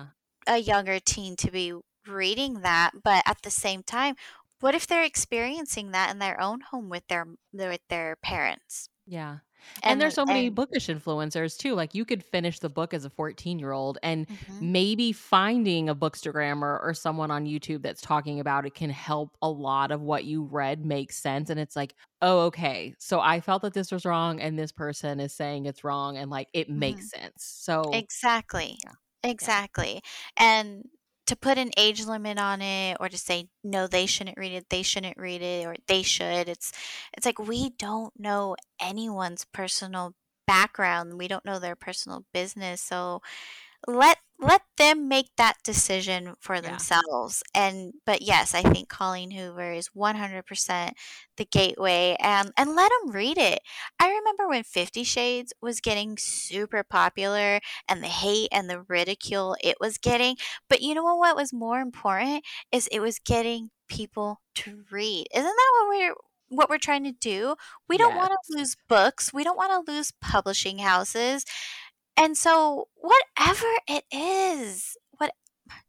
[0.47, 1.73] a younger teen to be
[2.07, 2.91] reading that.
[3.03, 4.15] But at the same time,
[4.61, 8.89] what if they're experiencing that in their own home with their with their parents?
[9.05, 9.39] Yeah.
[9.83, 11.73] And, and there's so many and, bookish influencers too.
[11.73, 14.71] Like you could finish the book as a 14 year old, and mm-hmm.
[14.71, 19.49] maybe finding a bookstagrammer or someone on YouTube that's talking about it can help a
[19.49, 21.49] lot of what you read make sense.
[21.49, 22.93] And it's like, oh, okay.
[22.99, 26.29] So I felt that this was wrong, and this person is saying it's wrong, and
[26.29, 26.79] like it mm-hmm.
[26.79, 27.33] makes sense.
[27.37, 28.77] So exactly.
[28.83, 28.91] Yeah.
[29.25, 30.01] Exactly.
[30.39, 30.61] Yeah.
[30.61, 30.89] And
[31.27, 34.69] to put an age limit on it or to say no they shouldn't read it
[34.69, 36.71] they shouldn't read it or they should it's
[37.15, 40.13] it's like we don't know anyone's personal
[40.47, 43.21] background we don't know their personal business so
[43.87, 46.61] let let them make that decision for yeah.
[46.61, 47.41] themselves.
[47.53, 50.91] And but yes i think colleen hoover is 100%
[51.37, 53.59] the gateway and and let them read it.
[53.99, 59.55] I remember when 50 shades was getting super popular and the hate and the ridicule
[59.63, 60.35] it was getting
[60.69, 65.27] but you know what was more important is it was getting people to read.
[65.33, 66.15] Isn't that what we're
[66.49, 67.55] what we're trying to do?
[67.89, 68.17] We don't yes.
[68.17, 69.33] want to lose books.
[69.33, 71.43] We don't want to lose publishing houses
[72.17, 75.33] and so, whatever it is, what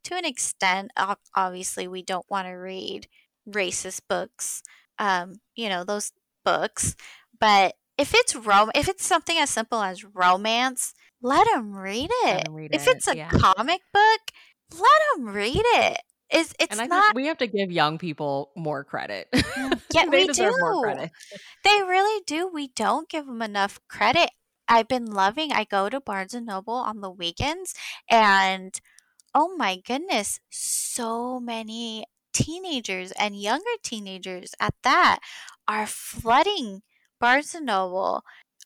[0.05, 0.91] to an extent,
[1.35, 3.09] obviously, we don't want to read
[3.49, 4.63] racist books,
[4.99, 6.13] um, you know, those
[6.45, 6.97] books.
[7.39, 12.49] But if it's rom, if it's something as simple as romance, let them read it.
[12.51, 13.31] Read if it, it's a yeah.
[13.31, 14.21] comic book,
[14.73, 15.99] let them read it.
[16.29, 17.15] It's, it's and I not.
[17.15, 19.29] we have to give young people more credit.
[19.95, 21.11] Yeah, we do.
[21.65, 22.51] They really do.
[22.53, 24.31] We don't give them enough credit.
[24.69, 27.75] I've been loving I go to Barnes and Noble on the weekends
[28.11, 28.79] and
[29.35, 35.19] oh my goodness, so many teenagers and younger teenagers at that
[35.69, 36.83] are flooding
[37.21, 38.23] Barnes and Noble.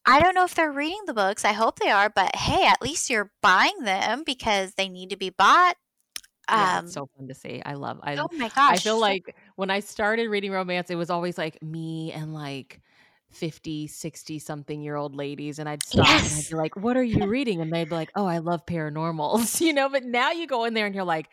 [0.06, 1.44] I don't know if they're reading the books.
[1.44, 5.16] I hope they are, but hey, at least you're buying them because they need to
[5.16, 5.76] be bought.
[6.48, 7.62] Yeah, um, it's so fun to see.
[7.64, 8.00] I love.
[8.02, 8.74] I, oh my gosh!
[8.74, 12.80] I feel like when I started reading romance, it was always like me and like
[13.30, 16.32] 50, 60 something year old ladies and I'd stop yes.
[16.32, 17.60] and I'd be like, What are you reading?
[17.60, 20.74] And they'd be like, Oh, I love paranormals, you know, but now you go in
[20.74, 21.28] there and you're like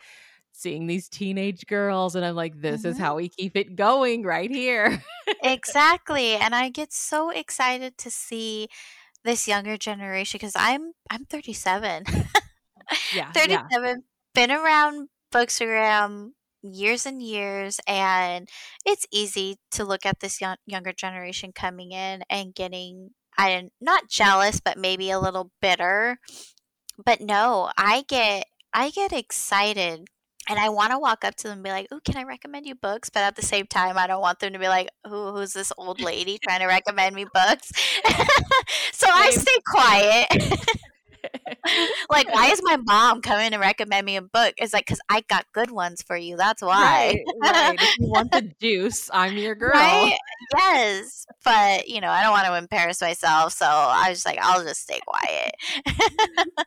[0.52, 2.90] seeing these teenage girls and I'm like, This mm-hmm.
[2.90, 5.02] is how we keep it going right here.
[5.42, 6.34] exactly.
[6.34, 8.68] And I get so excited to see
[9.24, 12.04] this younger generation because I'm I'm 37.
[13.14, 13.32] yeah.
[13.32, 13.94] 37, yeah.
[14.34, 16.30] been around Bookstagram
[16.72, 18.48] years and years and
[18.84, 23.68] it's easy to look at this young, younger generation coming in and getting i am
[23.80, 26.18] not jealous but maybe a little bitter
[27.04, 30.06] but no i get i get excited
[30.48, 32.66] and I want to walk up to them and be like, "Oh, can I recommend
[32.66, 35.32] you books?" But at the same time, I don't want them to be like, "Who,
[35.32, 37.70] who's this old lady trying to recommend me books?"
[38.92, 40.26] so I stay quiet.
[42.10, 44.54] like, why is my mom coming to recommend me a book?
[44.58, 46.36] It's like, because I got good ones for you.
[46.36, 47.22] That's why.
[47.42, 47.80] Right, right.
[47.80, 49.70] If you want the juice, I'm your girl.
[49.72, 50.16] Right?
[50.56, 51.26] Yes.
[51.44, 53.52] But, you know, I don't want to embarrass myself.
[53.52, 55.52] So I was like, I'll just stay quiet.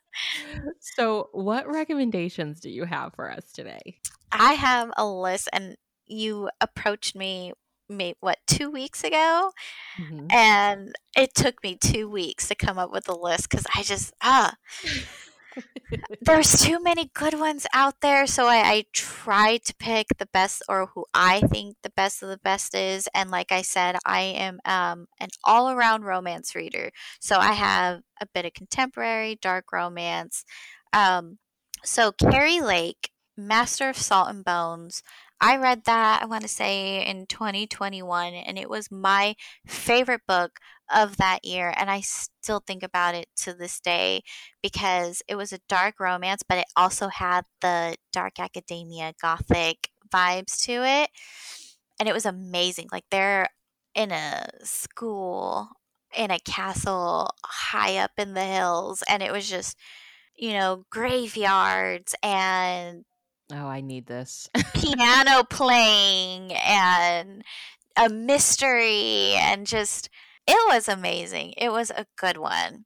[0.80, 4.00] so, what recommendations do you have for us today?
[4.32, 5.76] I have a list, and
[6.08, 7.54] you approached me
[7.98, 9.52] maybe what two weeks ago
[10.00, 10.28] mm-hmm.
[10.32, 14.14] and it took me two weeks to come up with a list because i just
[14.22, 14.54] ah
[16.22, 20.64] there's too many good ones out there so I, I tried to pick the best
[20.70, 24.22] or who i think the best of the best is and like i said i
[24.22, 30.46] am um, an all-around romance reader so i have a bit of contemporary dark romance
[30.94, 31.38] um,
[31.84, 35.04] so Keri Lake master of salt and bones
[35.44, 39.36] I read that, I want to say, in 2021, and it was my
[39.66, 40.60] favorite book
[40.94, 41.74] of that year.
[41.76, 44.22] And I still think about it to this day
[44.62, 50.62] because it was a dark romance, but it also had the dark academia gothic vibes
[50.66, 51.10] to it.
[52.00, 52.88] And it was amazing.
[52.92, 53.50] Like they're
[53.96, 55.70] in a school,
[56.16, 59.78] in a castle high up in the hills, and it was just,
[60.36, 63.06] you know, graveyards and
[63.54, 64.50] Oh, I need this.
[64.74, 67.44] piano playing and
[67.98, 70.10] a mystery and just
[70.48, 71.54] it was amazing.
[71.58, 72.86] It was a good one.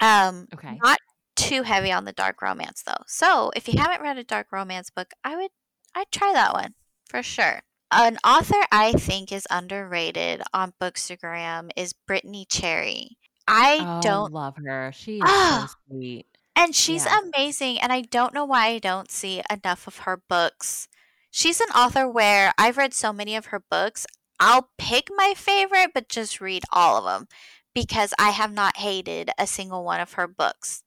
[0.00, 0.78] Um okay.
[0.82, 0.98] not
[1.36, 3.02] too heavy on the dark romance though.
[3.06, 5.50] So, if you haven't read a dark romance book, I would
[5.94, 6.74] I'd try that one
[7.08, 7.62] for sure.
[7.90, 13.18] An author I think is underrated on Bookstagram is Brittainy Cherry.
[13.46, 14.92] I oh, don't love her.
[14.94, 16.26] She is oh, so sweet.
[16.54, 17.18] And she's Yeah.
[17.24, 20.88] amazing, and I don't know why I don't see enough of her books.
[21.30, 24.06] She's an author where I've read so many of her books,
[24.38, 27.28] I'll pick my favorite, but just read all of them
[27.74, 30.82] because I have not hated a single one of her books.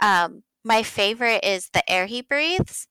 [0.00, 2.88] Um, my favorite is The Air He Breathes,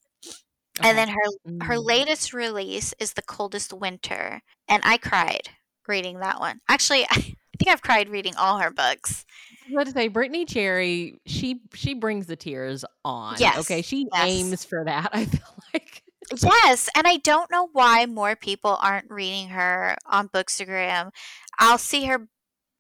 [0.84, 1.22] and then her
[1.64, 1.86] her Mm.
[1.86, 5.50] latest release is The Coldest Winter, and I cried
[5.88, 6.60] reading that one.
[6.70, 9.26] Actually, I I think I've cried reading all her books.
[9.72, 13.38] Let's say Brittainy Cherry, she she brings the tears on.
[13.40, 13.82] Yes, Okay.
[13.82, 14.28] She yes.
[14.28, 16.04] aims for that, I feel like.
[16.42, 21.12] Yes, and I don't know why more people aren't reading her on Bookstagram.
[21.60, 22.28] I'll see her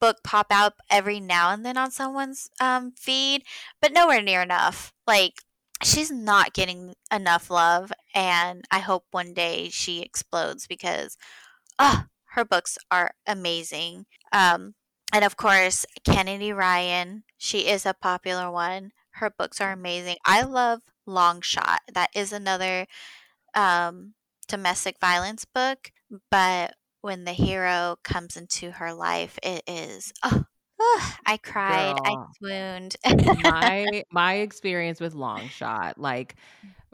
[0.01, 3.43] book pop up every now and then on someone's um, feed,
[3.81, 4.91] but nowhere near enough.
[5.07, 5.33] Like
[5.83, 11.17] she's not getting enough love, and I hope one day she explodes because,
[11.79, 14.05] ah, her books are amazing.
[14.33, 14.75] Um,
[15.13, 18.91] and of course, Kennedy Ryan, she is a popular one.
[19.11, 20.17] Her books are amazing.
[20.25, 21.79] I love Long Shot.
[21.93, 22.87] That is another
[23.53, 24.15] um,
[24.49, 25.91] domestic violence book,
[26.29, 30.43] but when the hero comes into her life, it is oh,
[30.81, 32.97] oh, I cried, I swooned.
[33.43, 36.35] my my experience with Long Shot, like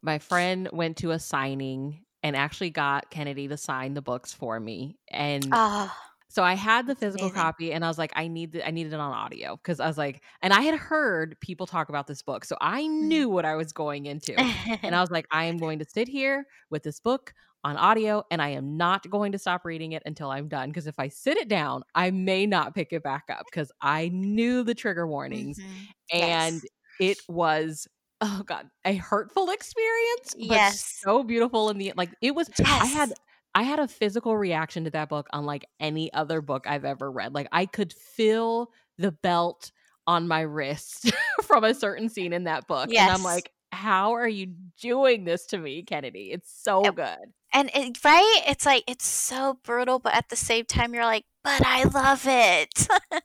[0.03, 4.59] my friend went to a signing and actually got Kennedy to sign the books for
[4.59, 4.99] me.
[5.09, 5.91] And oh,
[6.29, 7.31] so I had the physical amazing.
[7.31, 9.87] copy and I was like, I need the, I needed it on audio because I
[9.87, 12.45] was like, and I had heard people talk about this book.
[12.45, 13.25] So I Mm.
[13.25, 14.47] knew what I was going into.
[14.83, 18.23] And I was like, I am going to sit here with this book on audio
[18.31, 20.69] and I am not going to stop reading it until I'm done.
[20.69, 24.09] Because if I sit it down, I may not pick it back up because I
[24.09, 25.93] knew the trigger warnings Mhm.
[26.11, 26.71] and Yes.
[26.99, 27.87] it was
[28.21, 30.99] oh god a hurtful experience but Yes.
[31.01, 33.13] so beautiful in the like it was i had
[33.55, 37.33] i had a physical reaction to that book unlike any other book i've ever read
[37.33, 39.71] like i could feel the belt
[40.07, 41.11] on my wrist
[41.43, 43.01] from a certain scene in that book Yes.
[43.03, 47.17] and i'm like how are you doing this to me kennedy it's so good
[47.53, 48.43] And it, right?
[48.47, 52.23] It's like it's so brutal, but at the same time, you're like, but I love
[52.25, 52.87] it.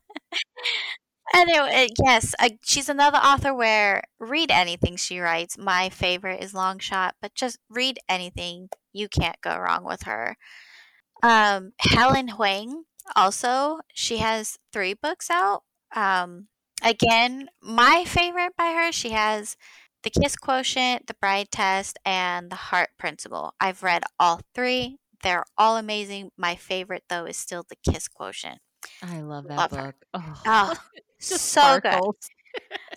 [1.35, 5.59] Anyway, yes, I, she's another author where read anything she writes.
[5.59, 8.69] My favorite is Long Shot, but just read anything.
[8.93, 10.37] You can't go wrong with her.
[11.23, 15.63] Um, Helen Hoang also, she has three books out.
[15.95, 16.49] Um,
[16.83, 19.57] again, my favorite by her, she has
[20.03, 23.55] The Kiss Quotient, The Bride Test, and The Heart Principle.
[23.61, 24.99] I've read all three.
[25.23, 26.31] They're all amazing.
[26.37, 28.59] My favorite, though, is still The Kiss Quotient.
[29.03, 30.75] i love that Love book oh, Oh,
[31.21, 32.01] just so good.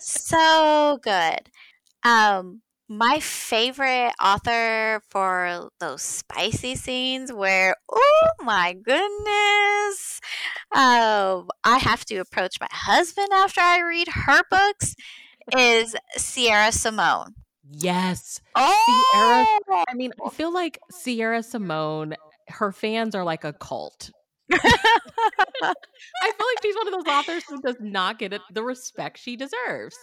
[0.00, 1.50] So good.
[2.02, 10.20] Um, my favorite author for those spicy scenes where, oh my goodness,
[10.72, 14.96] um, I have to approach my husband after I read her books
[15.56, 17.34] is Sierra Simone.
[17.70, 19.58] yes Oh,
[19.88, 22.14] I mean, I feel like Sierra Simone,
[22.48, 24.10] her fans are like a cult.
[24.52, 25.74] I
[26.32, 29.36] feel like she's one of those authors who does not get it, the respect she
[29.36, 29.96] deserves.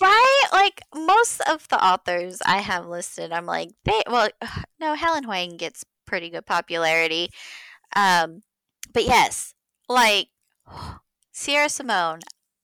[0.00, 0.46] right?
[0.52, 4.28] Like most of the authors I have listed, I'm like, they, well,
[4.80, 7.30] no, Helen Hoang gets pretty good popularity.
[7.96, 8.42] Um,
[8.92, 9.54] but yes,
[9.88, 10.28] like
[11.32, 12.20] Sierra Simone,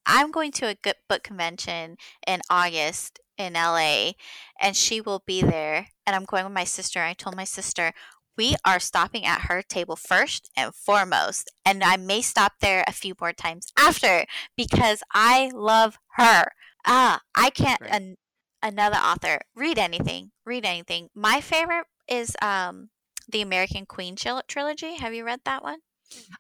[0.07, 4.13] I'm going to a good book convention in August in LA,
[4.61, 5.89] and she will be there.
[6.07, 7.01] And I'm going with my sister.
[7.01, 7.93] I told my sister
[8.41, 12.93] we are stopping at her table first and foremost, and I may stop there a
[12.93, 14.25] few more times after
[14.57, 16.47] because I love her.
[16.87, 17.83] Ah, I can't.
[17.87, 18.17] An,
[18.63, 19.41] another author.
[19.55, 20.31] Read anything.
[20.47, 21.09] Read anything.
[21.15, 22.89] My favorite is um
[23.31, 24.95] the American Queen tril- trilogy.
[24.95, 25.81] Have you read that one?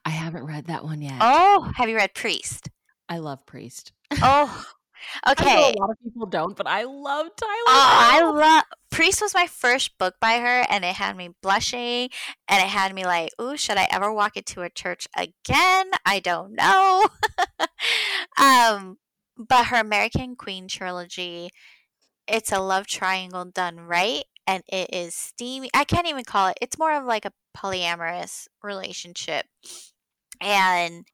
[0.06, 1.18] I haven't read that one yet.
[1.20, 2.70] Oh, have you read Priest?
[3.10, 3.92] I love Priest.
[4.22, 4.64] Oh,
[5.28, 5.72] okay.
[5.76, 7.68] a lot of people don't, but I love Tyler.
[7.68, 12.10] Oh, I love Priest was my first book by her, and it had me blushing,
[12.48, 15.90] and it had me like, "Ooh, should I ever walk into a church again?
[16.04, 17.06] I don't know."
[18.38, 18.98] um,
[19.36, 21.50] but her American Queen trilogy,
[22.26, 25.70] it's a love triangle done right, and it is steamy.
[25.72, 26.58] I can't even call it.
[26.60, 29.46] It's more of like a polyamorous relationship,
[30.40, 31.06] and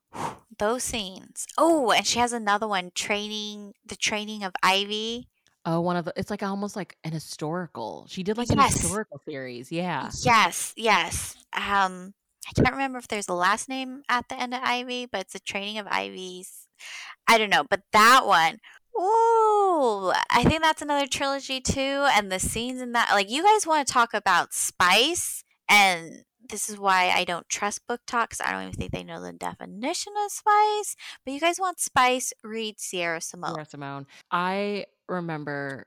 [0.59, 1.47] those scenes.
[1.59, 5.29] Oh, and she has another one training the training of Ivy.
[5.65, 6.13] Oh, one of the.
[6.17, 8.07] It's like almost like an historical.
[8.09, 9.73] She did like an historical series.
[9.73, 10.11] Yeah.
[10.23, 11.37] Yes, yes.
[11.53, 12.15] Um,
[12.49, 15.35] I can't remember if there's a last name at the end of Ivy, but it's
[15.35, 16.69] a training of Ivy's.
[17.27, 18.59] I don't know, but that one.
[18.99, 22.07] Ooh, I think that's another trilogy too.
[22.13, 26.69] And the scenes in that, like, you guys want to talk about spice, and this
[26.69, 28.41] is why I don't trust book talks.
[28.41, 30.97] I don't even think they know the definition of spice.
[31.25, 32.33] But you guys want spice?
[32.43, 33.55] Read Sierra Simone.
[33.55, 34.07] Sierra Simone.
[34.31, 35.87] I remember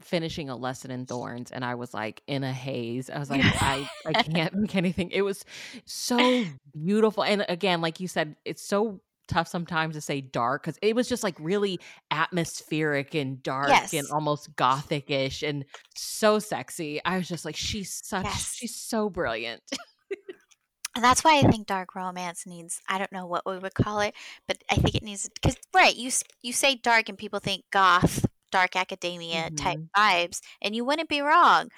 [0.00, 3.10] finishing a lesson in thorns and I was like in a haze.
[3.10, 5.10] I was like, I, I can't make anything.
[5.10, 5.44] It was
[5.84, 6.44] so
[6.84, 7.22] beautiful.
[7.22, 11.08] And again, like you said, it's so tough sometimes to say dark because it was
[11.08, 11.78] just like really
[12.10, 15.64] atmospheric and dark and almost gothic-ish and
[15.94, 17.00] so sexy.
[17.04, 18.54] I was just like, she's such Yes.
[18.54, 19.62] she's so brilliant.
[20.94, 24.00] and that's why I think dark romance needs I don't know what we would call
[24.00, 24.14] it,
[24.46, 26.10] but I think it needs cuz right, you
[26.42, 29.54] you say dark and people think goth, dark academia mm-hmm.
[29.56, 31.70] type vibes, and you wouldn't be wrong.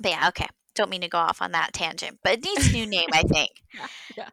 [0.00, 0.46] But yeah, okay.
[0.74, 3.22] Don't mean to go off on that tangent, but it needs a new name, I
[3.22, 3.50] think.
[3.74, 3.86] yeah.
[4.16, 4.28] yeah.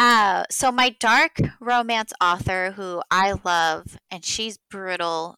[0.00, 5.36] Uh, so my dark romance author who I love and she's brutal.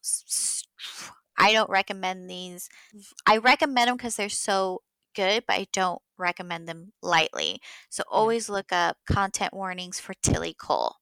[1.36, 2.68] I don't recommend these.
[3.26, 4.82] I recommend them because they're so
[5.16, 7.60] good, but I don't recommend them lightly.
[7.90, 10.94] So always look up content warnings for Tillie Cole.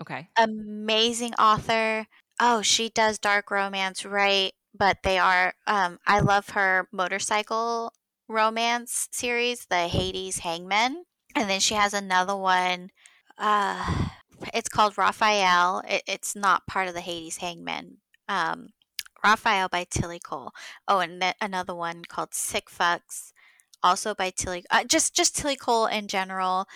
[0.00, 0.28] Okay.
[0.36, 2.08] Amazing author.
[2.40, 4.50] Oh, she does dark romance, right?
[4.76, 7.92] But they are, um, I love her motorcycle
[8.26, 11.04] romance series, the Hades Hangmen.
[11.34, 12.90] And then she has another one.
[13.38, 14.08] Uh,
[14.52, 15.82] it's called Raphael.
[15.88, 17.98] It, it's not part of the Hades Hangmen.
[18.28, 18.70] Um,
[19.22, 20.52] Raphael by Tillie Cole.
[20.88, 23.32] Oh, and th- another one called Sick Fucks,
[23.82, 24.64] also by Tillie.
[24.70, 26.66] Uh, just just Tillie Cole in general.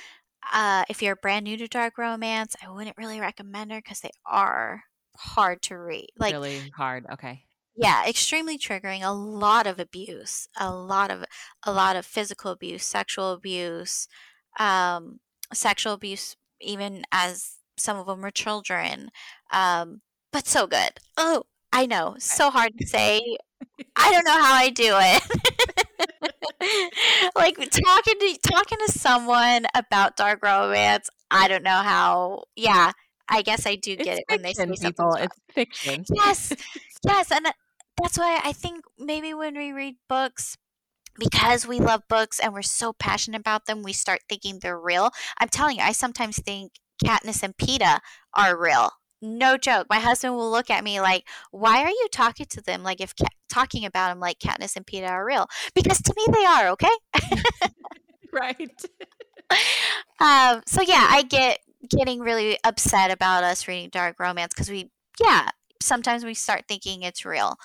[0.53, 4.11] Uh, if you're brand new to dark romance, I wouldn't really recommend her because they
[4.27, 4.85] are
[5.17, 6.11] hard to read.
[6.19, 7.07] Like really hard.
[7.13, 7.45] Okay.
[7.77, 9.03] Yeah, extremely triggering.
[9.03, 10.49] A lot of abuse.
[10.57, 11.25] A lot of
[11.65, 14.07] a lot of physical abuse, sexual abuse,
[14.59, 15.21] um,
[15.53, 19.11] sexual abuse, even as some of them were children.
[19.53, 20.01] Um,
[20.33, 20.91] but so good.
[21.17, 23.21] Oh, I know, so hard to say.
[23.97, 25.23] I don't know how I do it.
[27.37, 31.11] like talking to talking to someone about dark romance.
[31.31, 32.45] I don't know how.
[32.57, 32.93] Yeah,
[33.29, 35.15] I guess I do get it's it when they say people.
[35.15, 36.05] It's fiction.
[36.13, 36.53] Yes,
[37.07, 37.47] yes, and
[38.01, 40.57] that's why I think maybe when we read books,
[41.19, 45.11] because we love books and we're so passionate about them, we start thinking they're real.
[45.39, 46.73] I'm telling you, I sometimes think
[47.05, 47.99] Katniss and Peeta
[48.35, 48.91] are real
[49.25, 49.87] no joke.
[49.89, 53.15] My husband will look at me like, "Why are you talking to them like if
[53.49, 56.69] talking about them like Katniss and Peeta are real?" Because to me they are.
[56.69, 56.91] Okay.
[58.33, 58.85] right.
[60.21, 60.63] um.
[60.67, 61.61] So yeah, I get
[61.91, 64.91] getting really upset about us reading dark romance because we,
[65.21, 65.51] yeah,
[65.83, 67.57] sometimes we start thinking it's real,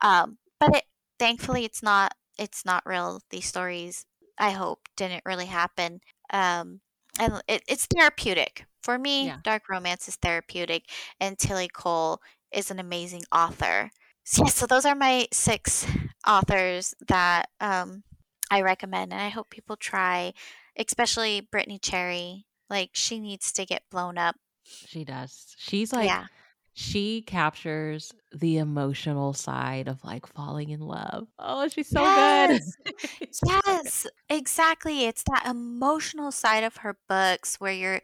[0.00, 0.84] um, but it
[1.18, 2.14] thankfully it's not.
[2.38, 3.20] It's not real.
[3.30, 4.06] These stories,
[4.38, 6.00] I hope, didn't really happen.
[6.32, 6.80] Um,
[7.18, 9.38] and it, it's therapeutic for me, yeah.
[9.42, 10.84] dark romance is therapeutic,
[11.18, 12.20] and Tillie Cole
[12.52, 13.90] is an amazing author.
[14.24, 15.86] So, yeah, so those are my six
[16.26, 18.04] authors that um,
[18.50, 20.34] I recommend, and I hope people try,
[20.76, 22.46] especially Brittainy Cherry.
[22.68, 24.36] Like, she needs to get blown up.
[24.64, 25.54] She does.
[25.58, 26.26] She's like, yeah.
[26.74, 31.28] She captures the emotional side of like falling in love.
[31.38, 32.76] Oh, she's so yes.
[32.84, 33.28] good.
[33.46, 35.04] yes, exactly.
[35.04, 38.00] It's that emotional side of her books where you're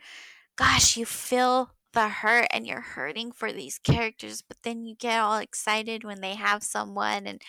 [0.57, 5.19] gosh, you feel the hurt and you're hurting for these characters, but then you get
[5.19, 7.43] all excited when they have someone and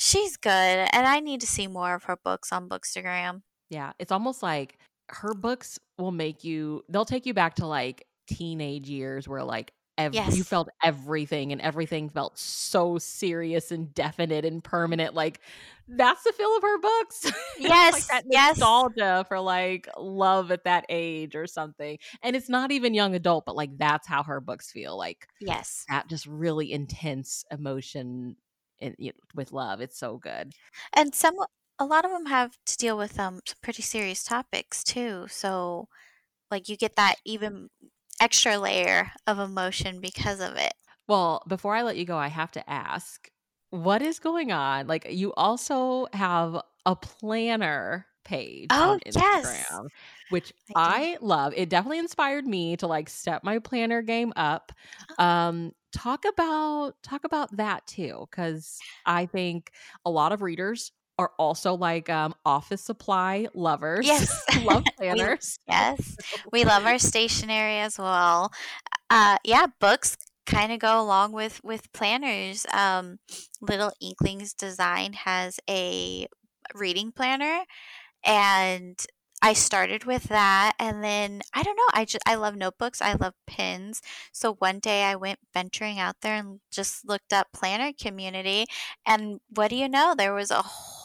[0.00, 3.42] she's good and I need to see more of her books on Bookstagram.
[3.68, 4.78] Yeah, it's almost like
[5.10, 9.72] her books will make you they'll take you back to like teenage years where like
[9.98, 10.36] Yes.
[10.36, 15.40] you felt everything and everything felt so serious and definite and permanent like
[15.88, 17.32] that's the feel of her books.
[17.58, 18.58] Yes like that yes.
[18.58, 21.98] nostalgia for like love at that age or something.
[22.22, 25.84] And it's not even young adult but like that's how her books feel like yes.
[25.88, 28.36] that just really intense emotion
[28.78, 30.52] in, you know, with love it's so good.
[30.92, 31.34] And some
[31.78, 35.88] a lot of them have to deal with um some pretty serious topics too so
[36.50, 37.68] like you get that even
[38.20, 40.74] extra layer of emotion because of it.
[41.08, 43.30] Well, before I let you go, I have to ask
[43.70, 44.86] what is going on?
[44.86, 49.70] Like, you also have a planner page oh, on Instagram, yes.
[50.30, 51.52] which I, I, love.
[51.56, 54.72] It definitely inspired me to like step my planner game up.
[55.10, 55.24] Uh-huh.
[55.24, 59.72] Um, talk about talk about that too, because I think
[60.04, 64.06] a lot of readers are also like um, office supply lovers.
[64.06, 64.30] Yes,
[64.62, 65.58] love planners.
[65.66, 66.16] we, yes,
[66.52, 68.52] we love our stationery as well.
[69.08, 72.66] Uh, yeah, books kind of go along with with planners.
[72.72, 73.18] Um,
[73.60, 76.26] Little Inklings Design has a
[76.74, 77.64] reading planner,
[78.24, 78.98] and
[79.42, 83.14] I started with that and then I don't know, I just I love notebooks, I
[83.14, 84.00] love pins.
[84.32, 88.64] So one day I went venturing out there and just looked up planner community
[89.06, 90.95] and what do you know, there was a whole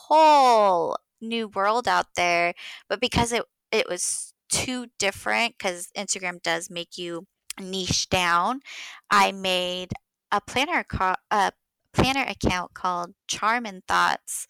[1.21, 2.53] new world out there,
[2.89, 7.27] but because it it was too different cuz Instagram does make you
[7.59, 8.61] niche down,
[9.09, 9.93] I made
[10.31, 11.53] a planner co- a
[11.93, 14.47] planner account called Charm and Thoughts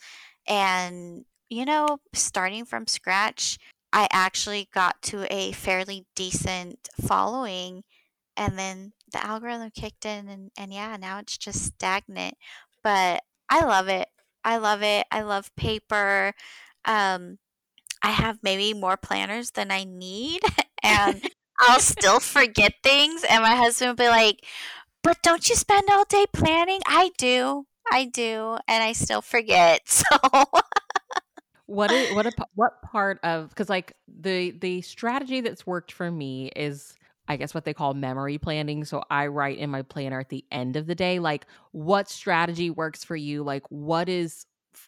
[0.47, 3.57] and you know, starting from scratch,
[3.91, 7.83] I actually got to a fairly decent following
[8.37, 12.35] and then the algorithm kicked in and, and yeah, now it's just stagnant.
[12.83, 14.07] But I love it.
[14.43, 15.05] I love it.
[15.11, 16.33] I love paper.
[16.85, 17.37] Um,
[18.03, 20.41] I have maybe more planners than I need
[20.83, 21.21] and
[21.59, 24.45] I'll still forget things and my husband will be like,
[25.03, 27.65] "But don't you spend all day planning?" I do.
[27.91, 29.81] I do and I still forget.
[30.11, 30.45] So
[31.65, 36.11] what is what a what part of because like the the strategy that's worked for
[36.11, 36.95] me is
[37.31, 38.83] I guess what they call memory planning.
[38.83, 42.69] So I write in my planner at the end of the day, like what strategy
[42.69, 43.41] works for you?
[43.41, 44.45] Like what is,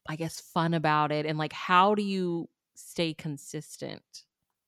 [0.08, 1.26] I guess, fun about it?
[1.26, 4.26] And like how do you stay consistent?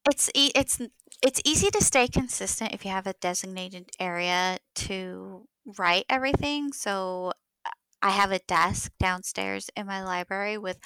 [0.10, 0.80] It's e- it's
[1.22, 5.48] it's easy to stay consistent if you have a designated area to
[5.78, 6.72] write everything.
[6.72, 7.34] So
[8.02, 10.80] I have a desk downstairs in my library with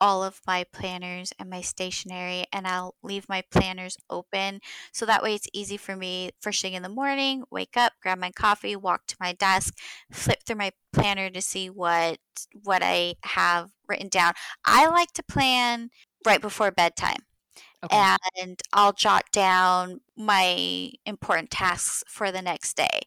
[0.00, 4.60] all of my planners and my stationery and I'll leave my planners open.
[4.92, 8.18] So that way it's easy for me first thing in the morning wake up grab
[8.18, 9.74] my coffee walk to my desk
[10.12, 12.18] flip through my planner to see what
[12.64, 14.32] what I have written down.
[14.64, 15.90] I like to plan
[16.26, 17.24] right before bedtime
[17.84, 18.16] okay.
[18.40, 23.00] and I'll jot down my important tasks for the next day.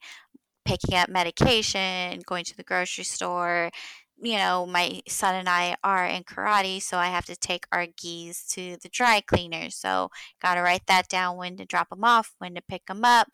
[0.64, 3.72] Picking up medication going to the grocery store
[4.22, 7.88] you know, my son and I are in karate, so I have to take our
[7.88, 9.76] gis to the dry cleaners.
[9.76, 10.10] So,
[10.42, 13.30] got to write that down when to drop them off, when to pick them up.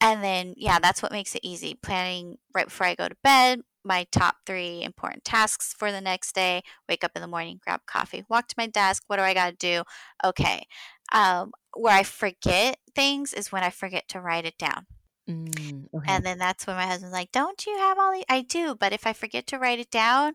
[0.00, 1.78] And then, yeah, that's what makes it easy.
[1.82, 6.34] Planning right before I go to bed, my top three important tasks for the next
[6.34, 9.04] day wake up in the morning, grab coffee, walk to my desk.
[9.06, 9.82] What do I got to do?
[10.24, 10.66] Okay.
[11.12, 14.86] Um, where I forget things is when I forget to write it down.
[15.28, 16.04] Mm, okay.
[16.12, 18.92] And then that's when my husband's like, "Don't you have all these?" I do, but
[18.92, 20.34] if I forget to write it down,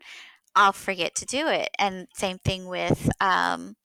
[0.56, 1.70] I'll forget to do it.
[1.80, 3.76] And same thing with um,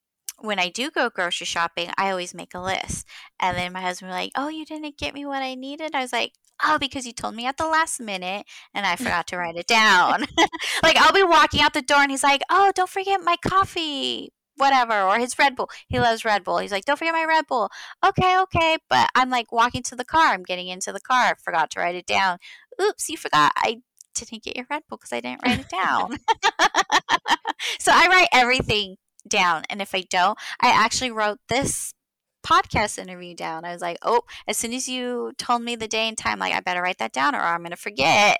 [0.40, 3.06] when I do go grocery shopping, I always make a list.
[3.40, 6.02] And then my husband was like, "Oh, you didn't get me what I needed." I
[6.02, 6.34] was like,
[6.64, 9.68] "Oh, because you told me at the last minute, and I forgot to write it
[9.68, 10.26] down."
[10.84, 14.33] like I'll be walking out the door, and he's like, "Oh, don't forget my coffee."
[14.56, 15.70] Whatever or his Red Bull.
[15.88, 16.58] He loves Red Bull.
[16.58, 17.70] He's like, "Don't forget my Red Bull."
[18.04, 20.28] Okay, okay, but I'm like walking to the car.
[20.28, 21.36] I'm getting into the car.
[21.42, 22.38] Forgot to write it down.
[22.80, 23.52] Oops, you forgot.
[23.56, 23.82] I
[24.14, 26.16] didn't get your Red Bull because I didn't write it down.
[27.78, 28.96] so I write everything
[29.26, 31.94] down, and if I don't, I actually wrote this
[32.44, 33.64] podcast interview down.
[33.64, 36.52] I was like, "Oh, as soon as you told me the day and time, like
[36.52, 38.38] I better write that down or I'm going to forget."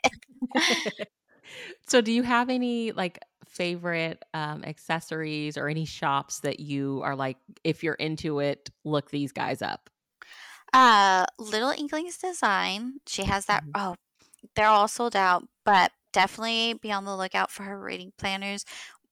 [1.89, 3.19] so do you have any like
[3.55, 9.11] favorite um, accessories or any shops that you are like, if you're into it, look
[9.11, 9.89] these guys up?
[10.73, 12.95] Uh, Little Inklings Design.
[13.07, 13.63] She has that.
[13.63, 13.93] Mm-hmm.
[13.93, 13.95] Oh,
[14.57, 18.65] they're all sold out, but definitely be on the lookout for her reading planners.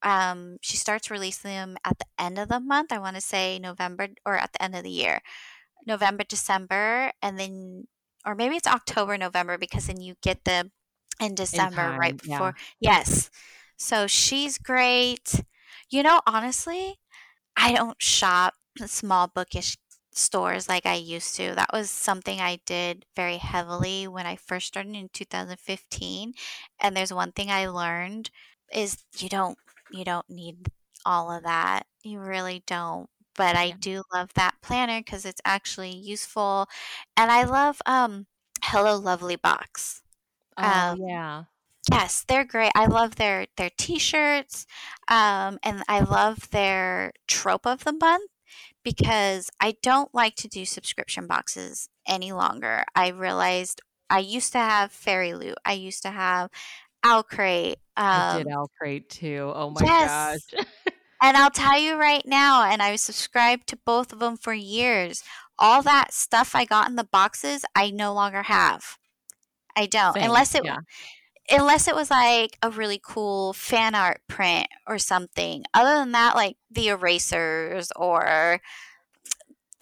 [0.02, 2.92] Um, she starts releasing them at the end of the month.
[2.92, 5.20] I want to say November or at the end of the year,
[5.86, 7.86] November, December, and then,
[8.26, 10.70] or maybe it's October, November, because then you get the
[11.20, 12.54] in December in right before.
[12.80, 12.98] Yeah.
[12.98, 13.30] Yes.
[13.82, 15.44] So she's great.
[15.90, 17.00] You know, honestly,
[17.56, 18.54] I don't shop
[18.86, 19.76] small bookish
[20.12, 21.54] stores like I used to.
[21.54, 26.34] That was something I did very heavily when I first started in 2015.
[26.80, 28.30] And there's one thing I learned
[28.72, 29.58] is you don't
[29.90, 30.68] you don't need
[31.06, 31.86] all of that.
[32.04, 33.10] You really don't.
[33.36, 36.68] But I do love that planner because it's actually useful.
[37.16, 38.26] And I love um
[38.64, 40.02] Hello Lovely Box.
[40.56, 41.44] Oh um, yeah.
[41.90, 42.72] Yes, they're great.
[42.74, 44.66] I love their their t-shirts,
[45.08, 48.30] um, and I love their trope of the month
[48.84, 52.84] because I don't like to do subscription boxes any longer.
[52.94, 55.58] I realized I used to have Fairy Loot.
[55.64, 56.50] I used to have
[57.04, 57.76] Owlcrate.
[57.96, 59.52] I did um Owlcrate too.
[59.52, 60.46] Oh my yes.
[60.52, 60.64] gosh.
[61.22, 64.52] and I'll tell you right now, and I was subscribed to both of them for
[64.54, 65.24] years.
[65.58, 68.98] All that stuff I got in the boxes, I no longer have.
[69.76, 70.24] I don't, Same.
[70.24, 70.78] unless it yeah
[71.50, 75.64] unless it was like a really cool fan art print or something.
[75.74, 78.60] Other than that, like the erasers or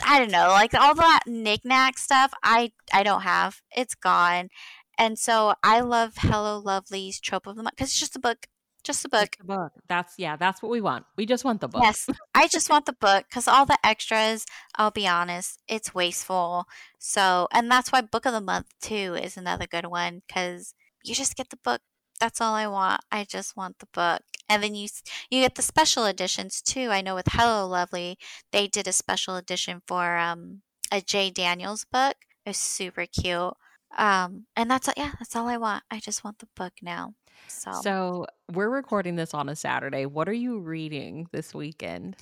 [0.02, 3.60] I don't know, like all that knickknack stuff, I I don't have.
[3.76, 4.48] It's gone.
[4.98, 8.46] And so I love Hello Lovely's trope of the month because it's just a book.
[8.82, 9.36] Just a book.
[9.36, 9.72] Just a book.
[9.88, 10.36] That's yeah.
[10.36, 11.04] That's what we want.
[11.16, 11.82] We just want the book.
[11.82, 14.46] Yes, I just want the book because all the extras.
[14.76, 16.64] I'll be honest, it's wasteful.
[16.98, 20.74] So, and that's why book of the month too is another good one because
[21.04, 21.80] you just get the book.
[22.20, 23.02] That's all I want.
[23.10, 24.22] I just want the book.
[24.48, 24.88] And then you
[25.30, 26.90] you get the special editions too.
[26.90, 28.18] I know with Hello Lovely,
[28.52, 32.16] they did a special edition for um, a J Daniels book.
[32.44, 33.54] It's super cute.
[33.96, 35.82] Um, and that's all, yeah, that's all I want.
[35.90, 37.14] I just want the book now.
[37.48, 40.06] So So we're recording this on a Saturday.
[40.06, 42.16] What are you reading this weekend?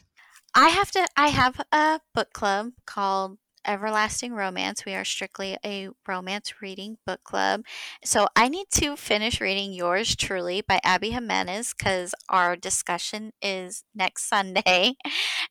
[0.54, 4.84] I have to I have a book club called Everlasting Romance.
[4.84, 7.62] We are strictly a romance reading book club.
[8.04, 13.84] So I need to finish reading Yours Truly by Abby Jimenez because our discussion is
[13.94, 14.94] next Sunday.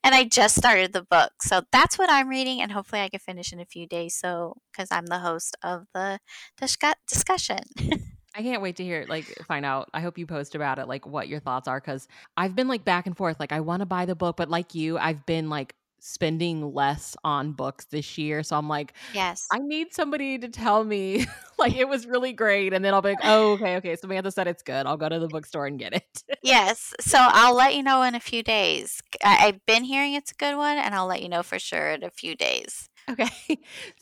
[0.04, 1.32] And I just started the book.
[1.42, 2.62] So that's what I'm reading.
[2.62, 4.16] And hopefully I can finish in a few days.
[4.16, 6.20] So, because I'm the host of the
[6.58, 7.64] discussion.
[8.38, 9.90] I can't wait to hear like find out.
[9.94, 12.86] I hope you post about it like what your thoughts are cuz I've been like
[12.86, 15.50] back and forth like I want to buy the book but like you I've been
[15.50, 18.44] like spending less on books this year.
[18.44, 21.26] So I'm like, yes, I need somebody to tell me
[21.58, 22.74] like it was really great.
[22.74, 23.96] And then I'll be like, oh, okay, okay.
[23.96, 24.86] Samantha said it's good.
[24.86, 26.24] I'll go to the bookstore and get it.
[26.44, 26.94] yes.
[27.00, 29.02] So I'll let you know in a few days.
[29.24, 31.92] I- have been hearing it's a good one, and I'll let you know for sure
[31.92, 32.90] in a few days.
[33.10, 33.30] Okay.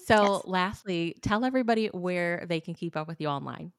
[0.08, 0.42] So, yes.
[0.46, 3.72] lastly, tell everybody where they can keep up with you online.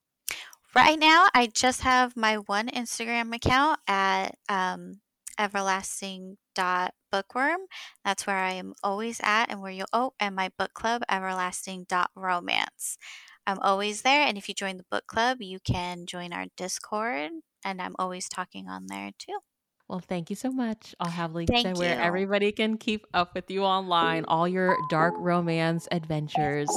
[0.74, 5.00] Right now, I just have my one Instagram account at um,
[5.38, 7.60] everlasting.bookworm.
[8.04, 12.98] That's where I am always at, and where you'll, oh, and my book club, everlasting.romance.
[13.46, 17.30] I'm always there, and if you join the book club, you can join our Discord,
[17.64, 19.38] and I'm always talking on there too.
[19.88, 20.96] Well, thank you so much.
[20.98, 25.14] I'll have links Thank where everybody can keep up with you online, all your dark
[25.16, 26.68] romance adventures.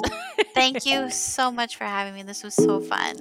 [0.53, 2.21] Thank you so much for having me.
[2.21, 3.15] This was so fun.